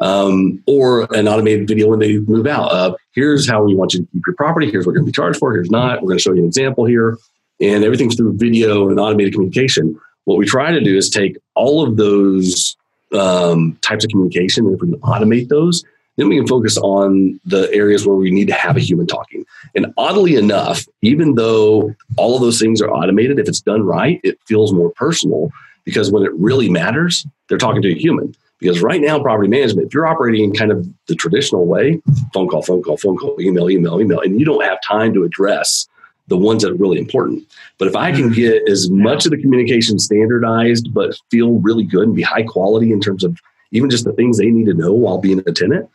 [0.00, 4.00] Um, or an automated video when they move out of here's how we want you
[4.00, 4.68] to keep your property.
[4.68, 5.52] Here's what you're going to be charged for.
[5.52, 6.02] Here's not.
[6.02, 7.18] We're going to show you an example here.
[7.60, 10.00] And everything's through video and automated communication.
[10.24, 12.76] What we try to do is take all of those
[13.12, 15.84] um, types of communication and if we can automate those
[16.16, 19.44] then we can focus on the areas where we need to have a human talking
[19.74, 24.20] and oddly enough, even though all of those things are automated, if it's done right,
[24.22, 25.50] it feels more personal
[25.84, 28.34] because when it really matters, they're talking to a human.
[28.60, 32.00] Because right now, property management, if you're operating in kind of the traditional way,
[32.32, 35.24] phone call, phone call, phone call, email, email, email, and you don't have time to
[35.24, 35.88] address
[36.28, 37.44] the ones that are really important.
[37.78, 38.34] But if I can mm.
[38.36, 42.92] get as much of the communication standardized, but feel really good and be high quality
[42.92, 43.36] in terms of
[43.72, 45.90] even just the things they need to know while being a tenant,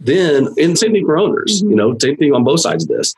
[0.00, 1.70] then and same thing for owners, Mhm.
[1.70, 3.14] you know, same thing on both sides of this.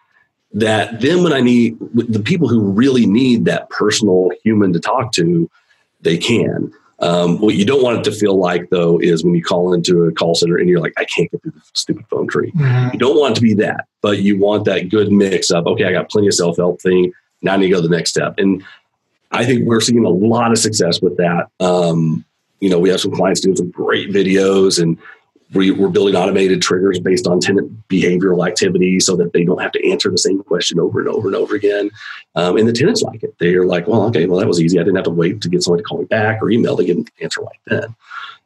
[0.53, 5.13] that then when I need the people who really need that personal human to talk
[5.13, 5.49] to,
[6.01, 6.73] they can.
[6.99, 10.03] Um, what you don't want it to feel like, though, is when you call into
[10.07, 12.51] a call center and you're like, I can't get through the stupid phone tree.
[12.51, 12.89] Mm-hmm.
[12.95, 15.85] You don't want it to be that, but you want that good mix of, okay,
[15.85, 17.13] I got plenty of self help thing.
[17.43, 18.35] Now I need to go to the next step.
[18.39, 18.65] And
[19.31, 21.47] I think we're seeing a lot of success with that.
[21.61, 22.25] Um,
[22.59, 24.99] you know, we have some clients doing some great videos and
[25.55, 29.73] we, are building automated triggers based on tenant behavioral activity so that they don't have
[29.73, 31.91] to answer the same question over and over and over again.
[32.37, 33.35] Um, and the tenants like it.
[33.39, 34.79] They're like, well, okay, well, that was easy.
[34.79, 36.85] I didn't have to wait to get somebody to call me back or email to
[36.85, 37.89] get an answer like that.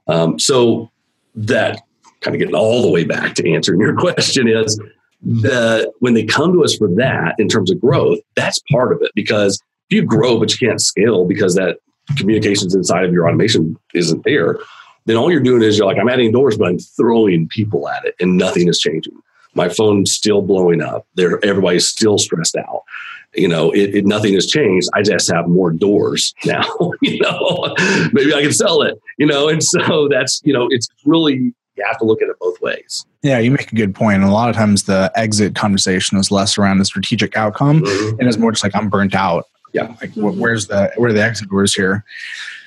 [0.07, 0.91] Um, so
[1.35, 1.83] that
[2.21, 4.81] kind of getting all the way back to answering your question is
[5.23, 9.03] that when they come to us for that in terms of growth, that's part of
[9.03, 11.79] it because if you grow but you can't scale because that
[12.17, 14.59] communications inside of your automation isn't there,
[15.07, 18.05] then all you're doing is you're like, I'm adding doors, but I'm throwing people at
[18.05, 19.15] it and nothing is changing.
[19.55, 21.07] My phone's still blowing up.
[21.15, 22.83] There, everybody's still stressed out.
[23.35, 24.89] You know, it, it, nothing has changed.
[24.95, 26.65] I just have more doors now.
[27.03, 27.75] you know,
[28.13, 29.01] maybe I can sell it.
[29.19, 32.39] You know, and so that's you know, it's really you have to look at it
[32.39, 33.05] both ways.
[33.23, 34.17] Yeah, you make a good point.
[34.17, 38.21] And a lot of times the exit conversation is less around the strategic outcome mm-hmm.
[38.21, 39.47] and it's more just like I'm burnt out.
[39.73, 39.95] Yeah.
[40.01, 42.05] Like where's the where are the exit doors here?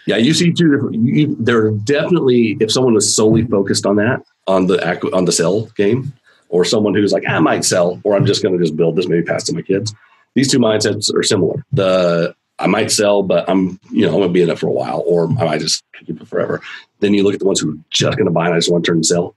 [0.08, 0.96] Yeah, you see two different.
[1.06, 5.34] You, there are definitely if someone was solely focused on that on the on the
[5.34, 6.14] sell game,
[6.50, 9.08] or someone who's like I might sell, or I'm just going to just build this
[9.08, 9.94] maybe pass to my kids.
[10.34, 11.66] These two mindsets are similar.
[11.74, 14.68] The I might sell, but I'm you know I'm going to be in it for
[14.68, 16.62] a while, or I might just keep it forever.
[17.02, 18.72] Then you look at the ones who are just going to buy and I just
[18.72, 19.36] want to turn and sell.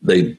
[0.00, 0.38] They,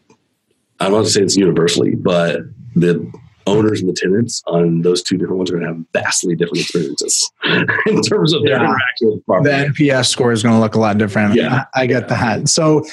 [0.80, 2.42] I don't want to say it's universally, but
[2.76, 3.12] the
[3.48, 6.62] owners and the tenants on those two different ones are going to have vastly different
[6.62, 7.32] experiences
[7.86, 8.66] in terms of their yeah.
[8.66, 9.50] interaction with the property.
[9.50, 11.36] The NPS score is going to look a lot different.
[11.36, 12.50] Yeah, I, I get that.
[12.50, 12.86] So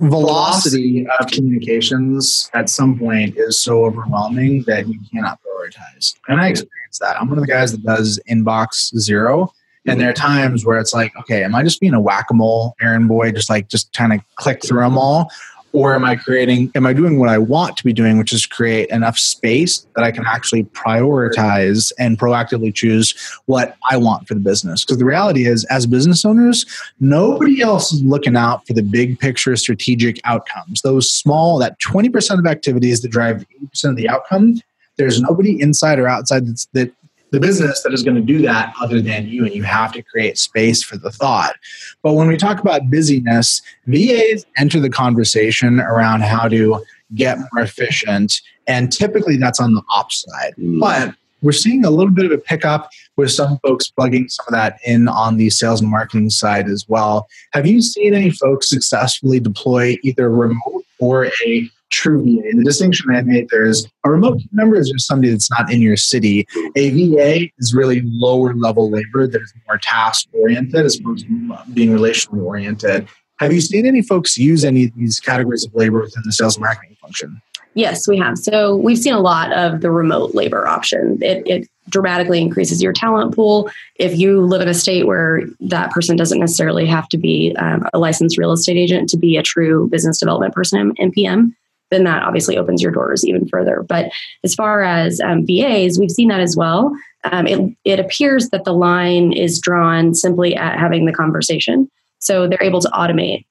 [0.00, 6.14] velocity of communications at some point is so overwhelming that you cannot prioritize.
[6.28, 7.20] And I experience that.
[7.20, 9.52] I'm one of the guys that does inbox zero.
[9.86, 12.34] And there are times where it's like, okay, am I just being a whack a
[12.34, 15.30] mole errand boy, just like just kind of click through them all?
[15.74, 18.46] Or am i creating am i doing what i want to be doing which is
[18.46, 23.14] create enough space that i can actually prioritize and proactively choose
[23.46, 24.84] what i want for the business?
[24.84, 26.64] Because the reality is as business owners
[27.00, 30.82] nobody else is looking out for the big picture strategic outcomes.
[30.82, 34.60] Those small that 20% of activities that drive 80% of the outcome
[34.96, 36.92] there's nobody inside or outside that
[37.34, 40.02] the business that is going to do that other than you, and you have to
[40.02, 41.56] create space for the thought.
[42.02, 46.84] But when we talk about busyness, VAs enter the conversation around how to
[47.16, 50.54] get more efficient, and typically that's on the ops side.
[50.56, 50.78] Mm.
[50.78, 54.52] But we're seeing a little bit of a pickup with some folks plugging some of
[54.52, 57.26] that in on the sales and marketing side as well.
[57.52, 62.56] Have you seen any folks successfully deploy either remote or a true VA.
[62.56, 65.80] The distinction I made there is a remote member is just somebody that's not in
[65.80, 66.46] your city.
[66.76, 71.58] A VA is really lower level labor that is more task oriented as opposed to
[71.72, 73.08] being relationally oriented.
[73.38, 76.58] Have you seen any folks use any of these categories of labor within the sales
[76.58, 77.40] marketing function?
[77.74, 78.38] Yes, we have.
[78.38, 81.18] So we've seen a lot of the remote labor option.
[81.20, 83.70] It, it, dramatically increases your talent pool.
[83.96, 87.86] If you live in a state where that person doesn't necessarily have to be um,
[87.92, 91.54] a licensed real estate agent to be a true business development person in PM,
[91.90, 93.82] then that obviously opens your doors even further.
[93.82, 94.10] But
[94.42, 96.96] as far as um, VAs, we've seen that as well.
[97.24, 101.90] Um, it, it appears that the line is drawn simply at having the conversation.
[102.18, 103.44] So they're able to automate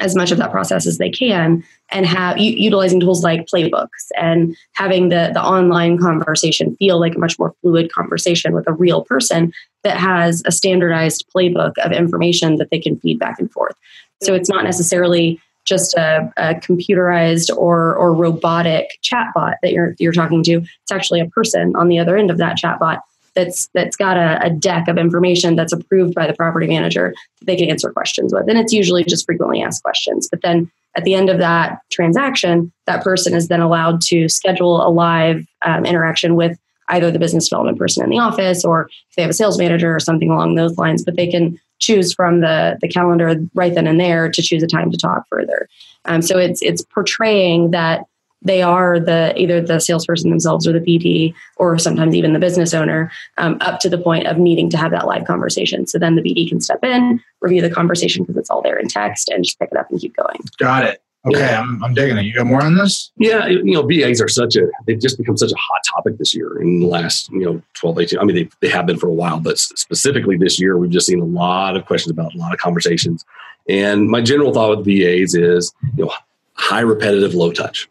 [0.00, 4.08] as much of that process as they can and have u- utilizing tools like playbooks
[4.16, 8.72] and having the, the online conversation feel like a much more fluid conversation with a
[8.72, 9.52] real person
[9.84, 13.74] that has a standardized playbook of information that they can feed back and forth.
[14.22, 20.12] So it's not necessarily just a, a, computerized or or robotic chatbot that you're you're
[20.12, 20.54] talking to.
[20.54, 23.00] It's actually a person on the other end of that chatbot
[23.34, 27.46] that's that's got a, a, deck of information that's approved by the property manager that
[27.46, 28.48] they can answer questions with.
[28.48, 30.28] And it's usually just frequently asked questions.
[30.30, 34.86] But then at the end of that transaction, that person is then allowed to schedule
[34.86, 36.58] a live um, interaction with
[36.88, 39.94] either the business development person in the office or if they have a sales manager
[39.94, 41.04] or something along those lines.
[41.04, 44.66] But they can choose from the the calendar right then and there to choose a
[44.66, 45.68] time to talk further.
[46.04, 48.06] Um, so it's it's portraying that
[48.44, 52.74] they are the either the salesperson themselves or the BD or sometimes even the business
[52.74, 55.86] owner um, up to the point of needing to have that live conversation.
[55.86, 58.88] So then the BD can step in, review the conversation because it's all there in
[58.88, 60.40] text, and just pick it up and keep going.
[60.58, 61.02] Got it.
[61.24, 61.60] Okay, yeah.
[61.60, 62.24] I'm, I'm digging it.
[62.24, 63.12] You got more on this?
[63.16, 66.34] Yeah, you know, VAs are such a, they've just become such a hot topic this
[66.34, 68.18] year in the last, you know, 12, 18.
[68.18, 71.06] I mean, they, they have been for a while, but specifically this year, we've just
[71.06, 73.24] seen a lot of questions about a lot of conversations.
[73.68, 76.12] And my general thought with VAs is, you know,
[76.54, 77.88] high repetitive, low touch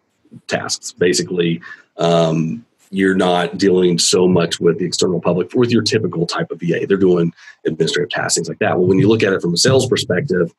[0.48, 0.92] tasks.
[0.92, 1.62] Basically,
[1.98, 6.60] um, you're not dealing so much with the external public with your typical type of
[6.60, 6.86] VA.
[6.86, 7.34] They're doing
[7.66, 8.78] administrative tasks, things like that.
[8.78, 10.54] Well, when you look at it from a sales perspective,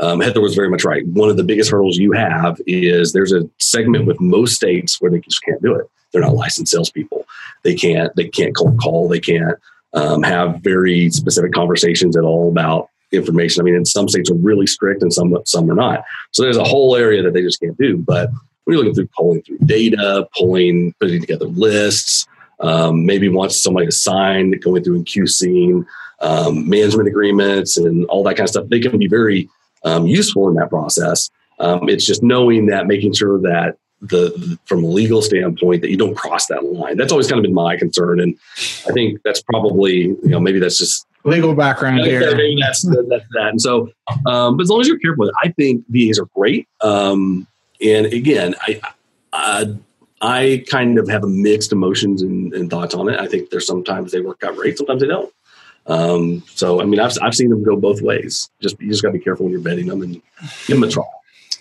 [0.00, 1.06] um, Heather was very much right.
[1.08, 5.10] One of the biggest hurdles you have is there's a segment with most states where
[5.10, 5.86] they just can't do it.
[6.12, 7.26] They're not licensed salespeople.
[7.62, 8.14] They can't.
[8.16, 9.08] They can't cold call.
[9.08, 9.58] They can't
[9.94, 13.60] um, have very specific conversations at all about information.
[13.60, 16.04] I mean, in some states are really strict, and some some are not.
[16.32, 17.96] So there's a whole area that they just can't do.
[17.96, 18.30] But
[18.64, 22.26] when you're looking through pulling through data, pulling, putting together lists,
[22.60, 25.86] um, maybe wants somebody to sign, going through and QCing
[26.20, 28.68] um, management agreements and all that kind of stuff.
[28.68, 29.48] They can be very
[29.86, 31.30] um, useful in that process.
[31.58, 35.96] Um, it's just knowing that, making sure that the, from a legal standpoint that you
[35.96, 36.98] don't cross that line.
[36.98, 38.36] That's always kind of been my concern, and
[38.86, 42.20] I think that's probably you know maybe that's just legal background here.
[42.36, 43.48] Maybe that's, that's that.
[43.48, 43.90] And so,
[44.26, 46.68] um, but as long as you're careful with it, I think VAs are great.
[46.80, 47.46] Um,
[47.82, 48.80] and again, I,
[49.32, 49.76] I,
[50.20, 53.20] I kind of have a mixed emotions and, and, thoughts on it.
[53.20, 55.32] I think there's sometimes they work out great, sometimes they don't.
[55.86, 58.50] Um, so, I mean, I've, I've seen them go both ways.
[58.60, 60.20] Just you just got to be careful when you're betting them and
[60.66, 61.04] give them a try.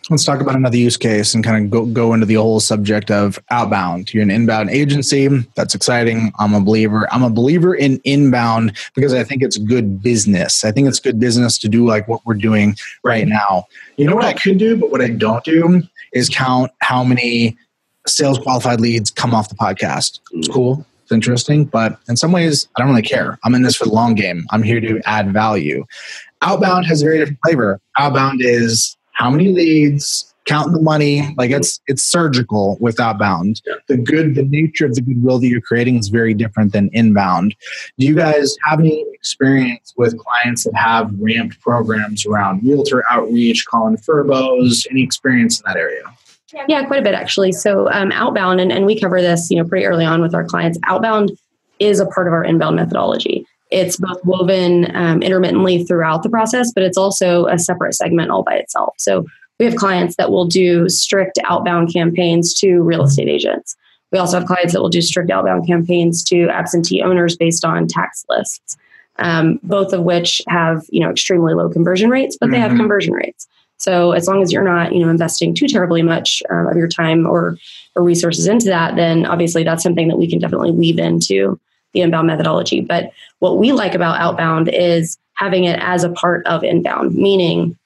[0.09, 3.09] Let's talk about another use case and kind of go, go into the whole subject
[3.09, 4.13] of outbound.
[4.13, 5.27] You're an inbound agency.
[5.55, 6.31] That's exciting.
[6.37, 7.11] I'm a believer.
[7.11, 10.63] I'm a believer in inbound because I think it's good business.
[10.63, 13.65] I think it's good business to do like what we're doing right now.
[13.97, 15.81] You know what I could do, but what I don't do
[16.13, 17.57] is count how many
[18.05, 20.19] sales qualified leads come off the podcast.
[20.33, 20.85] It's cool.
[21.05, 23.37] It's interesting, but in some ways, I don't really care.
[23.43, 24.47] I'm in this for the long game.
[24.49, 25.85] I'm here to add value.
[26.41, 27.79] Outbound has a very different flavor.
[27.99, 31.31] Outbound is how many leads, counting the money.
[31.37, 33.61] Like it's it's surgical with outbound.
[33.87, 37.55] The good, the nature of the goodwill that you're creating is very different than inbound.
[37.99, 43.67] Do you guys have any experience with clients that have ramped programs around realtor outreach,
[43.67, 44.87] calling FRBOs?
[44.89, 46.01] Any experience in that area?
[46.67, 47.51] Yeah, quite a bit actually.
[47.51, 50.45] So um, outbound, and, and we cover this, you know, pretty early on with our
[50.45, 50.79] clients.
[50.83, 51.31] Outbound
[51.79, 53.45] is a part of our inbound methodology.
[53.71, 58.43] It's both woven um, intermittently throughout the process, but it's also a separate segment all
[58.43, 58.93] by itself.
[58.97, 59.25] So
[59.59, 63.75] we have clients that will do strict outbound campaigns to real estate agents.
[64.11, 67.87] We also have clients that will do strict outbound campaigns to absentee owners based on
[67.87, 68.77] tax lists,
[69.17, 72.81] um, both of which have you know extremely low conversion rates, but they have mm-hmm.
[72.81, 73.47] conversion rates.
[73.77, 76.87] So as long as you're not you know investing too terribly much uh, of your
[76.87, 77.57] time or
[77.95, 81.59] or resources into that, then obviously that's something that we can definitely weave into
[81.93, 82.81] the inbound methodology.
[82.81, 87.77] But what we like about outbound is having it as a part of inbound, meaning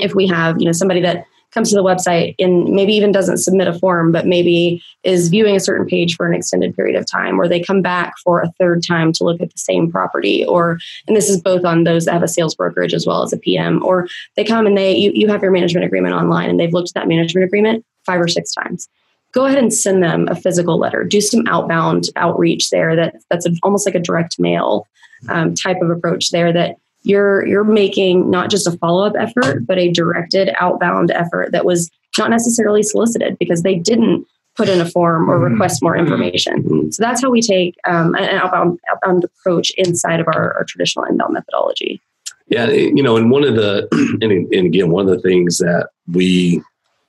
[0.00, 3.38] if we have, you know, somebody that comes to the website and maybe even doesn't
[3.38, 7.06] submit a form, but maybe is viewing a certain page for an extended period of
[7.06, 10.44] time, or they come back for a third time to look at the same property,
[10.46, 13.32] or and this is both on those that have a sales brokerage as well as
[13.32, 16.58] a PM, or they come and they you, you have your management agreement online and
[16.58, 18.88] they've looked at that management agreement five or six times
[19.32, 21.04] go ahead and send them a physical letter.
[21.04, 22.94] Do some outbound outreach there.
[22.94, 24.86] That that's a, almost like a direct mail
[25.28, 26.52] um, type of approach there.
[26.52, 31.52] That you're you're making not just a follow up effort, but a directed outbound effort
[31.52, 35.52] that was not necessarily solicited because they didn't put in a form or mm-hmm.
[35.52, 36.62] request more information.
[36.62, 36.90] Mm-hmm.
[36.90, 41.06] So that's how we take um, an outbound, outbound approach inside of our, our traditional
[41.06, 42.00] inbound methodology.
[42.48, 43.88] Yeah, you know, and one of the,
[44.20, 46.62] and, and again, one of the things that we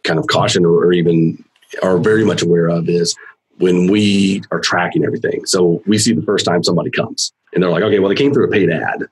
[0.04, 1.44] kind of caution or even
[1.82, 3.16] are very much aware of is
[3.58, 5.46] when we are tracking everything.
[5.46, 8.34] So we see the first time somebody comes and they're like, okay, well, they came
[8.34, 9.04] through a paid ad.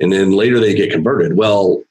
[0.00, 1.36] And then later they get converted.
[1.36, 1.82] Well,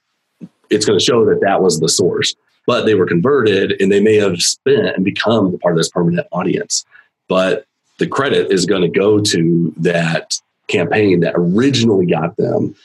[0.70, 2.36] it's going to show that that was the source,
[2.68, 6.28] but they were converted and they may have spent and become part of this permanent
[6.32, 6.86] audience.
[7.28, 7.66] But
[7.98, 12.76] the credit is going to go to that campaign that originally got them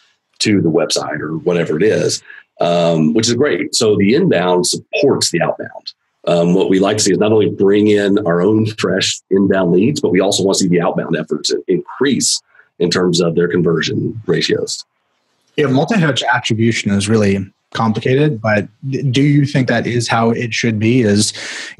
[0.40, 2.22] to the website or whatever it is,
[2.60, 3.74] um, which is great.
[3.74, 5.92] So the inbound supports the outbound.
[6.26, 9.72] Um, what we like to see is not only bring in our own fresh inbound
[9.72, 12.40] leads, but we also want to see the outbound efforts increase
[12.78, 14.84] in terms of their conversion ratios.
[15.60, 18.66] Yeah, multi-touch attribution is really complicated, but
[19.10, 21.02] do you think that is how it should be?
[21.02, 21.34] Is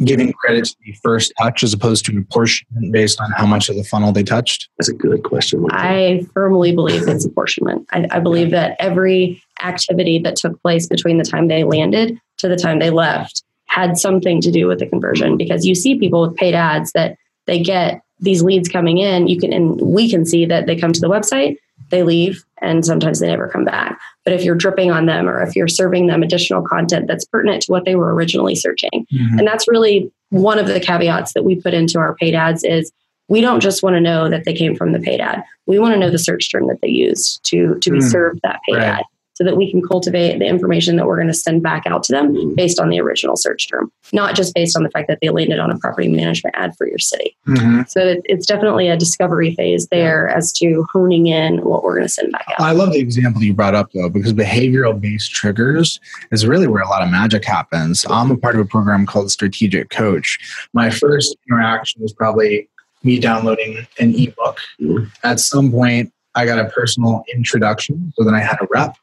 [0.04, 3.76] giving credit to the first touch as opposed to apportionment based on how much of
[3.76, 4.68] the funnel they touched?
[4.78, 5.64] That's a good question.
[5.70, 7.86] I firmly believe it's apportionment.
[7.90, 12.48] I, I believe that every activity that took place between the time they landed to
[12.48, 16.20] the time they left had something to do with the conversion because you see people
[16.20, 17.16] with paid ads that
[17.46, 20.92] they get these leads coming in you can and we can see that they come
[20.92, 21.56] to the website
[21.90, 25.42] they leave and sometimes they never come back but if you're dripping on them or
[25.42, 29.38] if you're serving them additional content that's pertinent to what they were originally searching mm-hmm.
[29.38, 32.92] and that's really one of the caveats that we put into our paid ads is
[33.28, 35.94] we don't just want to know that they came from the paid ad we want
[35.94, 38.10] to know the search term that they used to to be mm.
[38.10, 38.84] served that paid right.
[38.84, 39.04] ad
[39.40, 42.12] so that we can cultivate the information that we're going to send back out to
[42.12, 42.56] them Mhm.
[42.56, 45.58] based on the original search term, not just based on the fact that they landed
[45.58, 47.34] on a property management ad for your city.
[47.48, 47.88] Mhm.
[47.88, 52.06] So it, it's definitely a discovery phase there as to honing in what we're going
[52.06, 52.60] to send back out.
[52.60, 56.00] I love the example you brought up though, because behavioral based triggers
[56.32, 58.04] is really where a lot of magic happens.
[58.10, 60.38] I'm a part of a program called Strategic Coach.
[60.74, 62.68] My first interaction was probably
[63.04, 64.58] me downloading an ebook.
[64.82, 65.10] Mhm.
[65.24, 68.96] At some point, I got a personal introduction, so then I had a rep.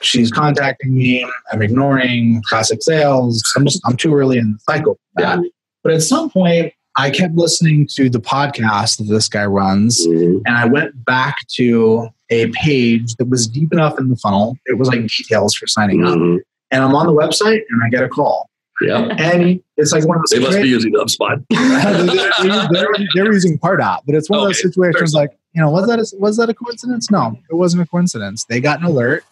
[0.00, 1.26] She's contacting me.
[1.50, 3.42] I'm ignoring classic sales.
[3.56, 5.38] I'm just I'm too early in the cycle for that.
[5.82, 10.42] But at some point, I kept listening to the podcast that this guy runs, Mhm.
[10.46, 14.56] and I went back to a page that was deep enough in the funnel.
[14.66, 16.14] It was like details for signing up.
[16.16, 16.38] Mhm.
[16.70, 18.48] And I'm on the website and I get a call.
[18.80, 19.02] Yeah.
[19.18, 20.38] And it's like one of those.
[20.38, 21.42] They must be using HubSpot.
[21.50, 25.70] they're, they're, they're using Pardot, but it's one of those situations fair like, you know,
[25.70, 27.10] was that a, was that a coincidence?
[27.10, 28.44] No, it wasn't a coincidence.
[28.48, 29.24] They got an alert.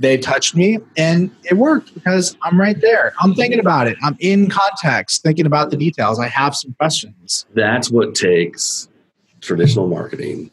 [0.00, 3.12] They touched me and it worked because I'm right there.
[3.20, 3.98] I'm thinking about it.
[4.02, 6.18] I'm in context, thinking about the details.
[6.18, 7.44] I have some questions.
[7.54, 8.88] That's what takes
[9.42, 10.50] traditional marketing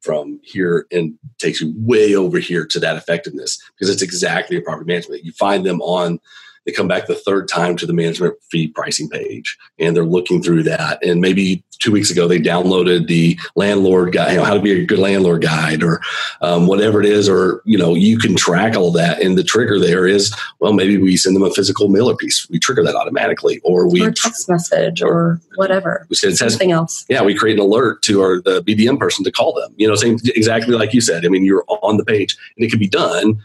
[0.00, 4.62] from here and takes you way over here to that effectiveness because it's exactly a
[4.62, 5.22] property management.
[5.22, 6.18] You find them on,
[6.64, 10.42] they come back the third time to the management fee pricing page and they're looking
[10.42, 11.04] through that.
[11.04, 14.70] And maybe two weeks ago they downloaded the landlord guide, you know, how to be
[14.80, 16.00] a good landlord guide or
[16.40, 19.20] um, whatever it is, or, you know, you can track all that.
[19.20, 22.48] And the trigger there is, well, maybe we send them a physical mailer piece.
[22.48, 23.60] We trigger that automatically.
[23.64, 26.06] Or we, or text message or whatever.
[26.08, 27.04] we said, says Something else.
[27.08, 29.74] yeah, we create an alert to our the BDM person to call them.
[29.76, 31.24] You know, same exactly like you said.
[31.24, 33.42] I mean, you're on the page and it can be done.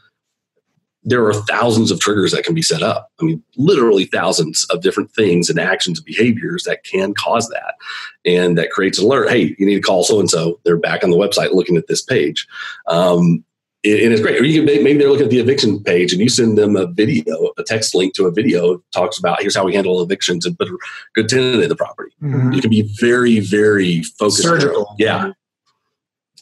[1.04, 3.12] There are thousands of triggers that can be set up.
[3.22, 7.76] I mean, literally thousands of different things and actions and behaviors that can cause that.
[8.26, 9.30] And that creates an alert.
[9.30, 10.60] Hey, you need to call so and so.
[10.66, 12.45] They're back on the website looking at this page.
[12.88, 13.45] Um,
[13.84, 14.41] and it's great.
[14.41, 16.88] Or you can maybe they're looking at the eviction page and you send them a
[16.88, 20.45] video, a text link to a video that talks about here's how we handle evictions
[20.45, 20.78] and put a
[21.14, 24.95] good tenant in the property you can be very very focused Surgical.
[24.98, 25.32] yeah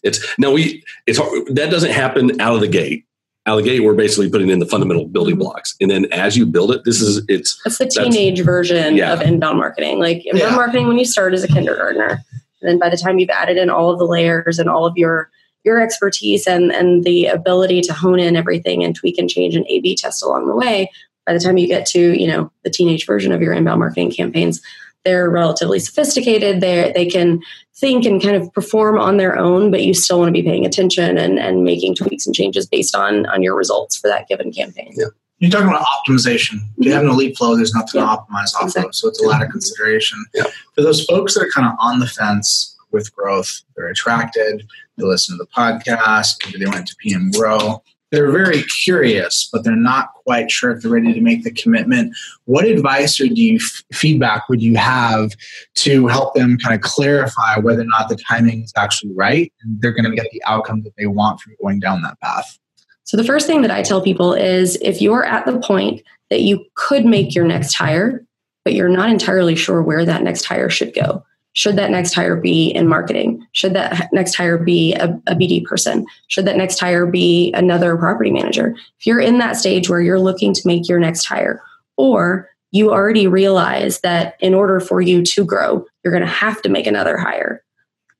[0.03, 3.05] it's no we it's hard, that doesn't happen out of the gate
[3.47, 5.43] out of the gate we're basically putting in the fundamental building mm-hmm.
[5.43, 8.95] blocks and then as you build it this is it's That's the That's- teenage version
[8.95, 9.13] yeah.
[9.13, 9.99] of inbound marketing.
[9.99, 10.55] Like inbound Yeah.
[10.55, 12.23] marketing when you start as a kindergartner.
[12.61, 14.97] And then by the time you've added in all of the layers and all of
[14.97, 15.29] your
[15.63, 19.65] your expertise and and the ability to hone in everything and tweak and change and
[19.67, 20.89] A B test along the way,
[21.25, 24.11] by the time you get to, you know, the teenage version of your inbound marketing
[24.11, 24.61] campaigns,
[25.05, 26.59] they're relatively sophisticated.
[26.59, 27.41] They they can
[27.75, 30.65] think and kind of perform on their own, but you still want to be paying
[30.65, 34.51] attention and, and making tweaks and changes based on on your results for that given
[34.51, 34.93] campaign.
[34.97, 35.07] Yeah.
[35.39, 36.55] You're talking about optimization.
[36.55, 36.91] If you mm-hmm.
[36.91, 38.05] have an elite flow, there's nothing Yeah.
[38.05, 38.89] to optimize off Exactly.
[38.89, 38.95] of.
[38.95, 40.23] So it's a lot of consideration.
[40.33, 40.45] Yeah.
[40.73, 44.65] For those folks that are kind of on the fence with growth, they're attracted,
[44.97, 47.83] they listen to the podcast, maybe they went to PM Grow.
[48.15, 52.15] They're very curious, but they're not quite sure if they're ready to make the commitment.
[52.45, 55.33] What advice or do you f- feedback would you have
[55.75, 59.81] to help them kind of clarify whether or not the timing is actually right and
[59.81, 62.57] they're going to get the outcome that they want from going down that path?
[63.03, 66.39] So the first thing that I tell people is if you're at the point that
[66.39, 68.25] you could make your next hire,
[68.63, 71.21] but you're not entirely sure where that next hire should go.
[71.55, 73.45] Should that next hire be in marketing?
[73.53, 76.05] Should that next hire be a, a BD person?
[76.27, 78.75] Should that next hire be another property manager?
[78.99, 81.61] If you're in that stage where you're looking to make your next hire,
[81.97, 86.61] or you already realize that in order for you to grow, you're going to have
[86.61, 87.63] to make another hire,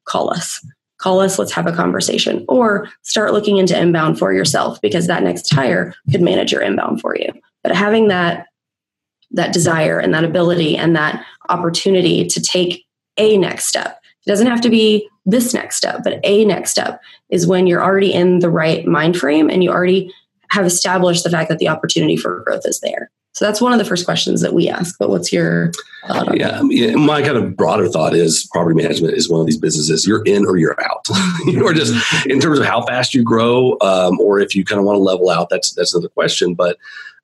[0.05, 0.65] call us
[0.97, 5.23] call us let's have a conversation or start looking into inbound for yourself because that
[5.23, 7.27] next hire could manage your inbound for you
[7.63, 8.47] but having that
[9.31, 12.84] that desire and that ability and that opportunity to take
[13.17, 13.99] a next step.
[14.25, 17.83] It doesn't have to be this next step but a next step is when you're
[17.83, 20.13] already in the right mind frame and you already
[20.51, 23.09] have established the fact that the opportunity for growth is there.
[23.33, 25.71] So that's one of the first questions that we ask but what's your
[26.07, 29.41] thought on yeah, I mean, my kind of broader thought is property management is one
[29.41, 31.07] of these businesses you're in or you're out.
[31.61, 34.85] Or just in terms of how fast you grow um, or if you kind of
[34.85, 36.77] want to level out that's that's another question but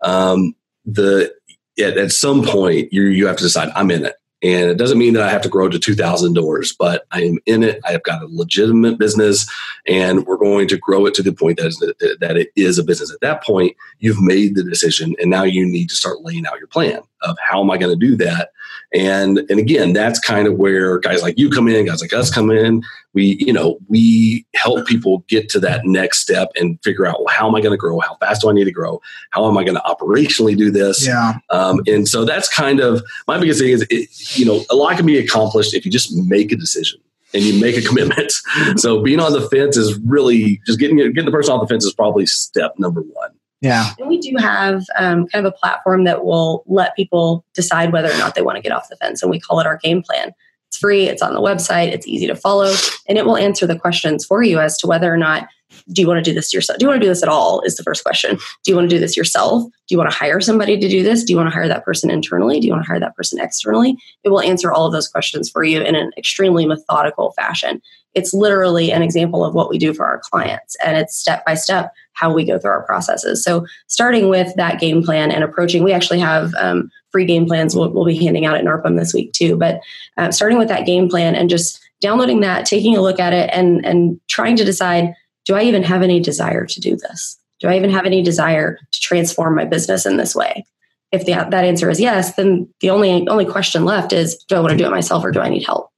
[0.04, 1.32] um, the
[1.80, 4.98] at, at some point you you have to decide i'm in it and it doesn't
[4.98, 7.80] mean that i have to grow to 2000 doors but i am in it.
[7.86, 9.50] I have got a legitimate business
[9.88, 11.80] and we're going to grow it to the point that, is,
[12.20, 13.12] that it is a business.
[13.12, 16.60] At that point you've made the decision and now you need to start laying out
[16.60, 18.52] your plan of how am i going to do that
[18.94, 22.30] and and again that's kind of where guys like you come in guys like us
[22.30, 22.84] come in.
[23.14, 27.34] We you know we help people get to that next step and figure out well
[27.34, 28.00] how am i going to grow?
[28.00, 29.02] How fast do i need to grow?
[29.32, 31.06] How am i going to operationally do this?
[31.06, 31.36] Yeah.
[31.50, 34.98] um, and so that's kind of my biggest thing is it, you know a lot
[34.98, 37.00] can be accomplished if you just make a decision
[37.34, 38.34] and you make a commitment.
[38.78, 41.86] So being on the fence is really just getting getting the person off the fence
[41.86, 43.31] is probably step number one
[43.62, 43.92] Yeah.
[44.00, 48.12] And we do have um, kind of a platform that will let people decide whether
[48.12, 49.22] or not they want to get off the fence.
[49.22, 50.34] And we call it our game plan.
[50.68, 52.74] It's free, it's on the website, it's easy to follow,
[53.08, 55.48] and it will answer the questions for you as to whether or not
[55.92, 56.80] do you want to do this yourself?
[56.80, 57.62] Do you want to do this at all?
[57.62, 58.36] Is the first question.
[58.36, 59.64] Do you want to do this yourself?
[59.64, 61.24] Do you want to hire somebody to do this?
[61.24, 62.60] Do you want to hire that person internally?
[62.60, 63.98] Do you want to hire that person externally?
[64.24, 67.82] It will answer all of those questions for you in an extremely methodical fashion.
[68.14, 71.54] It's literally an example of what we do for our clients, and it's step by
[71.54, 73.44] step how we go through our processes.
[73.44, 77.76] So, starting with that game plan and approaching, we actually have um, free game plans
[77.76, 79.58] we'll, we'll, be handing out at NARPM this week too.
[79.58, 79.82] But
[80.18, 83.50] uh, starting with that game plan and just downloading that, taking a look at it,
[83.54, 85.14] and and trying to decide
[85.46, 87.38] do I even have any desire to do this?
[87.60, 90.66] Do I even have any desire to transform my business in this way?
[91.12, 94.60] If the, that answer is yes, then the only only question left is do I
[94.60, 95.91] want to do it myself or do I need help?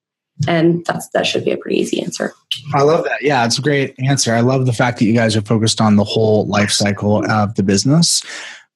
[0.47, 2.33] And that's that should be a pretty easy answer.
[2.73, 3.21] I love that.
[3.21, 4.33] Yeah, it's a great answer.
[4.33, 7.55] I love the fact that you guys are focused on the whole life cycle of
[7.55, 8.23] the business.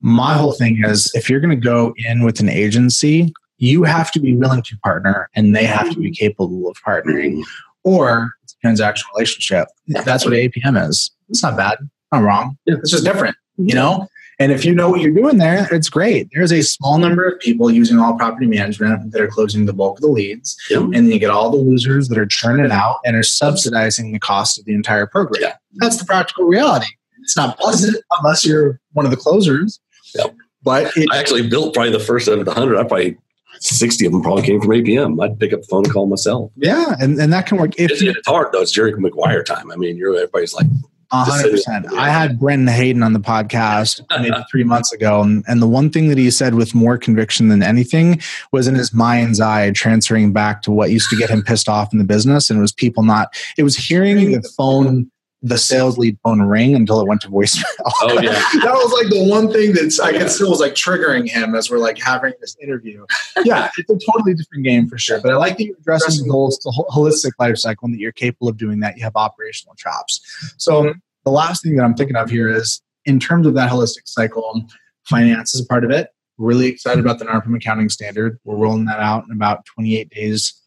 [0.02, 4.12] My whole thing is if you're going to go in with an agency, you have
[4.12, 7.44] to be willing to partner and they have to be capable of partnering
[7.84, 8.32] or
[8.64, 9.68] transactional relationship.
[9.88, 11.12] That's what APM is.
[11.30, 11.78] It's not bad.
[12.12, 12.58] Not wrong.
[12.66, 14.08] It's just different, you know?
[14.40, 16.30] And if you know what you're doing there, it's great.
[16.34, 19.98] There's a small number of people using all property management that are closing the bulk
[19.98, 20.56] of the leads.
[20.70, 20.82] Yep.
[20.82, 24.20] And then you get all the losers that are churning out and are subsidizing the
[24.20, 25.42] cost of the entire program.
[25.42, 25.56] Yeah.
[25.76, 26.88] That's the practical reality.
[27.22, 29.80] It's not pleasant unless you're one of the closers.
[30.14, 30.36] Yep.
[30.64, 32.78] But it, I actually built probably the first out of the hundred.
[32.78, 33.18] I probably
[33.60, 35.22] 60 of them probably came from APM.
[35.24, 36.52] I'd pick up the phone and call myself.
[36.56, 37.72] Yeah, and, and that can work.
[37.78, 38.62] If it's, it's hard though.
[38.62, 39.72] It's Jerry Maguire time.
[39.72, 40.68] I mean, you're everybody's like.
[41.12, 41.86] Hundred percent.
[41.94, 45.90] I had Brendan Hayden on the podcast maybe three months ago, and, and the one
[45.90, 50.34] thing that he said with more conviction than anything was in his mind's eye, transferring
[50.34, 52.74] back to what used to get him pissed off in the business, and it was
[52.74, 53.36] people not.
[53.58, 55.10] It was hearing the phone
[55.44, 57.64] the sales lead phone ring until it went to voicemail.
[58.02, 58.32] Oh yeah,
[58.62, 61.70] that was like the one thing that's I guess still was like triggering him as
[61.70, 63.06] we're like having this interview.
[63.44, 65.20] Yeah, it's a totally different game for sure.
[65.22, 66.52] But I like that you're addressing the whole
[66.92, 68.98] holistic life cycle and that you're capable of doing that.
[68.98, 70.22] You have operational chops.
[70.58, 71.00] So mm-hmm.
[71.26, 74.66] the last thing that I'm thinking of here is in terms of that holistic cycle,
[75.06, 76.10] finance is a part of it.
[76.38, 78.40] Really excited about the NARPM accounting standard.
[78.44, 80.62] We're rolling that out in about 28 days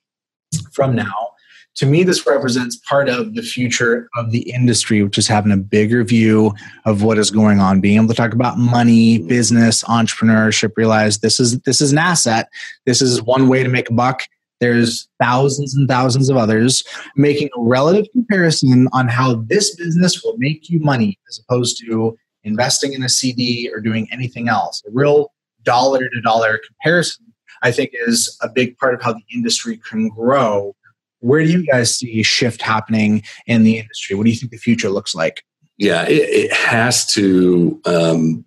[0.72, 1.29] from now
[1.76, 5.56] to me, this represents part of the future of the industry, which is having a
[5.56, 6.52] bigger view
[6.84, 9.28] of what is going on, being able to talk about money, mm-hmm.
[9.28, 12.48] business, entrepreneurship, realize this is this is an asset.
[12.86, 14.22] This is one way to make a buck.
[14.58, 16.84] There's thousands and thousands of others
[17.16, 22.18] making a relative comparison on how this business will make you money as opposed to
[22.42, 24.82] investing in a CD or doing anything else.
[24.86, 27.24] A real dollar to dollar comparison,
[27.62, 30.74] I think, is a big part of how the industry can grow
[31.20, 34.16] where do you guys see shift happening in the industry?
[34.16, 35.44] What do you think the future looks like?
[35.78, 37.80] Yeah, it, it has to.
[37.84, 38.44] Um,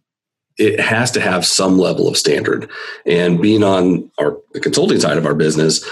[0.60, 2.70] it has to have some level of standard.
[3.08, 5.84] And being on our the consulting side of our business,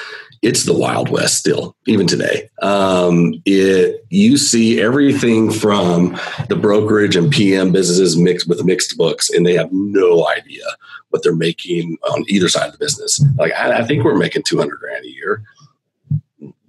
[0.42, 2.50] it's the wild west still, even today.
[2.62, 6.18] Um, it you see everything from
[6.50, 10.64] the brokerage and PM businesses mixed with mixed books, and they have no idea
[11.10, 13.24] what they're making on either side of the business.
[13.38, 15.44] Like I, I think we're making two hundred grand a year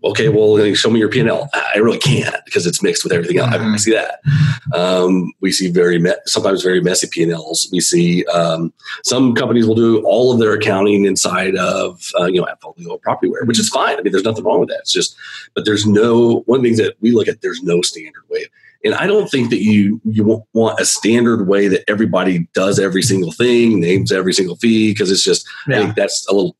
[0.04, 1.48] okay, well, show me your P&L.
[1.52, 3.54] I really can't because it's mixed with everything else.
[3.54, 3.74] Mm-hmm.
[3.74, 4.20] I see that.
[4.74, 7.68] Um, we see very, me- sometimes very messy P&Ls.
[7.72, 8.72] We see um,
[9.04, 13.46] some companies will do all of their accounting inside of, uh, you know, Appfolio Propertyware,
[13.46, 13.98] which is fine.
[13.98, 14.80] I mean, there's nothing wrong with that.
[14.80, 15.16] It's just,
[15.54, 18.46] but there's no, one of the things that we look at, there's no standard way.
[18.84, 23.02] And I don't think that you you want a standard way that everybody does every
[23.02, 25.76] single thing, names every single fee, because it's just yeah.
[25.76, 26.56] I think that's a little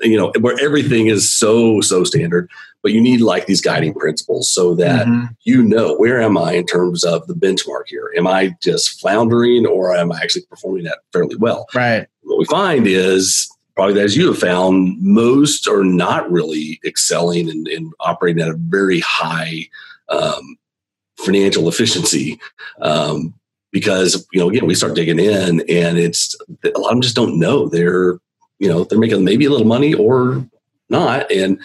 [0.00, 2.50] you know where everything is so so standard
[2.86, 5.24] but you need like these guiding principles so that mm-hmm.
[5.42, 8.12] you know where am i in terms of the benchmark here?
[8.16, 11.66] Am i just floundering or am i actually performing that fairly well?
[11.74, 12.06] Right.
[12.22, 17.66] What we find is probably as you have found most are not really excelling and,
[17.66, 19.66] and operating at a very high
[20.08, 20.56] um,
[21.18, 22.38] financial efficiency
[22.82, 23.34] um,
[23.72, 27.16] because you know again we start digging in and it's a lot of them just
[27.16, 27.68] don't know.
[27.68, 28.20] They're
[28.58, 30.46] you know they're making maybe a little money or
[30.88, 31.60] not and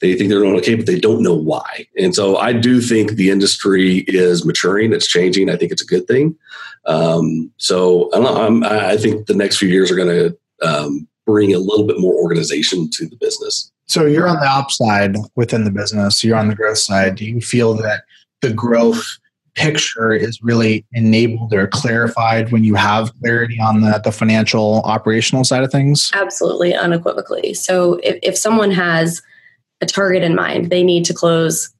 [0.00, 1.86] they think they're doing okay but they don't know why.
[1.98, 5.86] And so i do think the industry is maturing it's changing i think it's a
[5.86, 6.36] good thing.
[6.86, 11.58] Um, so I, I, think the next few years are going to um, bring a
[11.58, 13.72] little bit more organization to the business.
[13.86, 17.16] So you're on the upside within the business you're on the growth side.
[17.16, 18.02] Do you feel that
[18.42, 19.02] the growth
[19.54, 25.44] picture is really enabled or clarified when you have clarity on the, the financial operational
[25.44, 26.10] side of things?
[26.14, 27.54] Absolutely, unequivocally.
[27.54, 29.22] So if, if someone has
[29.80, 31.70] a target in mind, they need to close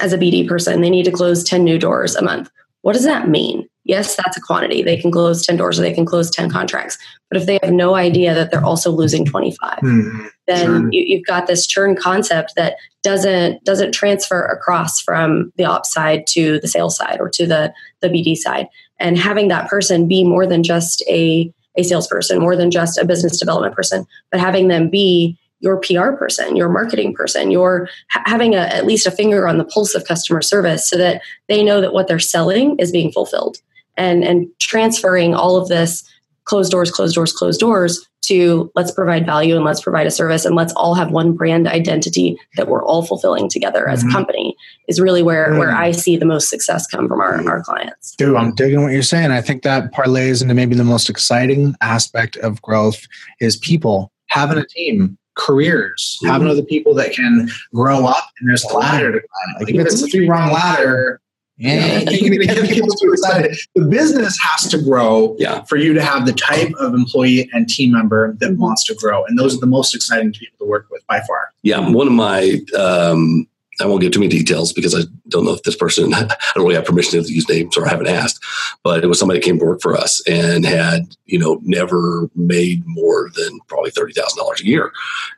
[0.00, 2.50] as a BD person, they need to close 10 new doors a month.
[2.82, 3.68] What does that mean?
[3.84, 4.82] Yes, that's a quantity.
[4.82, 6.98] They can close 10 doors or they can close 10 contracts.
[7.30, 10.26] But if they have no idea that they're also losing 25, Hmm.
[10.46, 15.92] then you, you've got this churn concept that doesn't doesn't transfer across from the ops
[15.92, 18.66] side to the sales side or to the, the BD side.
[18.98, 23.04] And having that person be more than just a, a salesperson, more than just a
[23.04, 28.22] business development person, but having them be your PR person, your marketing person, your ha-
[28.26, 31.62] having a, at least a finger on the pulse of customer service so that they
[31.62, 33.58] know that what they're selling is being fulfilled
[34.00, 36.02] and and transferring all of this
[36.44, 40.44] closed doors closed doors closed doors to let's provide value and let's provide a service
[40.44, 44.08] and let's all have one brand identity that we're all fulfilling together as Mhm.
[44.08, 44.56] a company
[44.88, 45.76] is really where where Mm.
[45.86, 48.14] I see the most success come from our, our clients.
[48.16, 49.30] Dude, I'm digging what you're saying.
[49.30, 53.06] I think that parlays into maybe the most exciting aspect of growth
[53.40, 58.64] is people having a team, careers, having other people that can grow up, and there's
[58.64, 59.50] a ladder to climb.
[59.64, 61.20] Like if it's a three rung ladder,
[61.60, 63.56] yeah, you're get people too excited.
[63.74, 65.62] The business has to grow Yeah.
[65.64, 69.24] for you to have the type of employee and team member that wants to grow,
[69.26, 71.50] and those are the most exciting people to work with by far.
[71.62, 73.46] Yeah, one of my um,
[73.80, 76.20] I won't give too many details because I don't know if this person I
[76.54, 78.44] don't really have permission to use names or I haven't asked,
[78.82, 82.28] but it was somebody that came to work for us and had you know never
[82.34, 84.92] made more than probably thirty thousand dollars a year,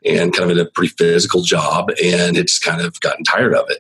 [0.04, 3.54] and kind of in a pretty physical job, and had just kind of gotten tired
[3.54, 3.78] of it,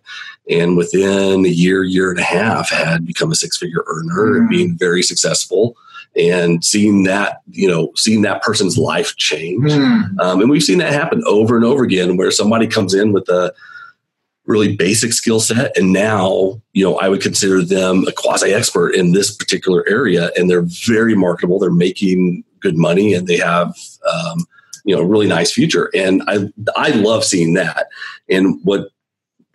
[0.50, 4.46] and within a year, year and a half, had become a six figure earner and
[4.48, 4.50] Mm.
[4.50, 5.76] being very successful.
[6.14, 10.18] And seeing that, you know, seeing that person's life change, Hmm.
[10.20, 13.28] um, and we've seen that happen over and over again where somebody comes in with
[13.30, 13.52] a
[14.44, 18.90] really basic skill set and now you know i would consider them a quasi expert
[18.90, 23.68] in this particular area and they're very marketable they're making good money and they have
[24.12, 24.44] um,
[24.84, 26.40] you know a really nice future and i
[26.76, 27.86] i love seeing that
[28.28, 28.88] and what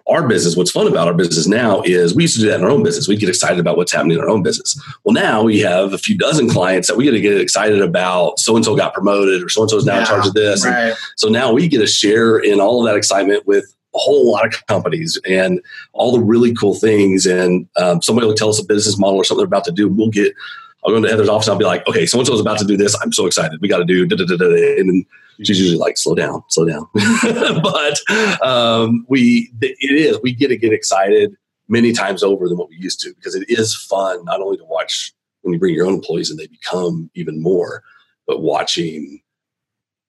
[0.08, 2.64] our business what's fun about our business now is we used to do that in
[2.64, 5.44] our own business we get excited about what's happening in our own business well now
[5.44, 8.64] we have a few dozen clients that we get to get excited about so and
[8.66, 10.94] so got promoted or so and so is now in charge of this Right.
[11.16, 13.66] so now we get a share in all of that excitement with
[13.96, 15.60] a whole lot of companies and
[15.94, 17.26] all the really cool things.
[17.26, 19.88] And um, somebody will tell us a business model or something they're about to do.
[19.88, 20.36] We'll get,
[20.86, 22.66] I'll go into Heather's office I'll be like, okay, so and so is about to
[22.66, 22.96] do this.
[23.02, 23.60] I'm so excited.
[23.60, 24.80] We got to do, da, da, da, da, da.
[24.80, 25.06] and then
[25.44, 26.88] she's usually like, slow down, slow down.
[27.62, 28.00] but
[28.46, 31.36] um, we, it is, we get to get excited
[31.68, 34.66] many times over than what we used to because it is fun not only to
[34.66, 37.84] watch when you bring your own employees and they become even more,
[38.26, 39.22] but watching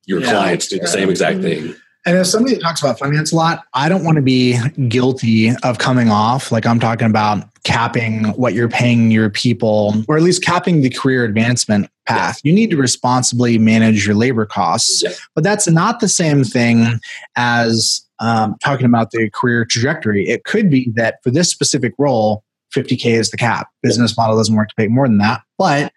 [0.06, 0.30] your Yeah.
[0.30, 1.74] clients do the same exact thing.
[2.06, 4.56] And as somebody that talks about finance a lot, I don't want to be
[4.88, 10.16] guilty of coming off like I'm talking about capping what you're paying your people, or
[10.16, 12.40] at least capping the career advancement path.
[12.44, 15.10] You need to responsibly manage your labor costs, Yeah.
[15.34, 16.98] but that's not the same thing
[17.36, 20.26] as um, talking about the career trajectory.
[20.28, 22.42] It could be that for this specific role,
[22.74, 23.68] 50K is the cap.
[23.82, 25.42] Business model doesn't work to pay more than that.
[25.58, 25.92] But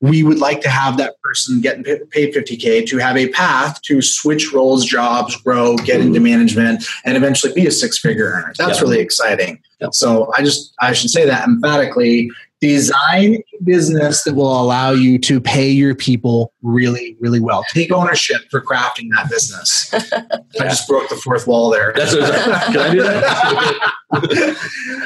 [0.00, 3.80] we would like to have that person getting pa- paid 50K to have a path
[3.82, 6.24] to switch roles, jobs, grow, get into mm-hmm.
[6.24, 8.52] management, and eventually be a six figure earner.
[8.56, 9.60] That's really exciting.
[9.92, 12.30] So I just, I should say that emphatically
[12.60, 17.64] design a business that will allow you to pay your people really, really well.
[17.72, 19.92] Take ownership for crafting that business.
[19.94, 21.92] I just broke the fourth wall there.
[21.96, 24.56] That's what, can I do that?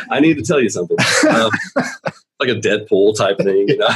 [0.10, 0.96] I need to tell you something.
[1.28, 1.50] Um,
[2.40, 3.86] like a Deadpool type thing, you know.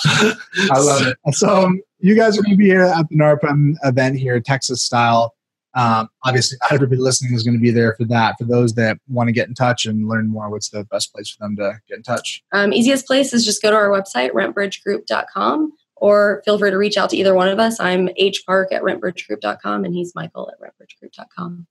[0.00, 1.16] I love it.
[1.34, 4.82] So um, you guys are going to be here at the NARPM event here, Texas
[4.82, 5.34] style.
[5.76, 8.36] Um, obviously, not everybody listening is going to be there for that.
[8.38, 11.30] For those that want to get in touch and learn more, what's the best place
[11.30, 12.42] for them to get in touch?
[12.52, 16.96] Um, easiest place is just go to our website, rentbridgegroup.com, or feel free to reach
[16.96, 17.78] out to either one of us.
[17.78, 21.66] I'm H Park at rentbridgegroup.com, and he's Michael at rentbridgegroup.com.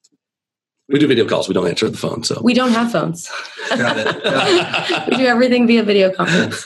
[0.87, 1.47] we do video calls.
[1.47, 2.23] We don't answer the phone.
[2.23, 3.27] So We don't have phones.
[3.69, 4.23] Got it.
[4.23, 6.63] Got we do everything via video conference.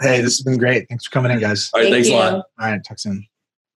[0.00, 0.88] Hey, this has been great.
[0.88, 1.70] Thanks for coming in, guys.
[1.74, 2.32] All right, Thank thanks a lot.
[2.34, 3.26] All right, talk soon.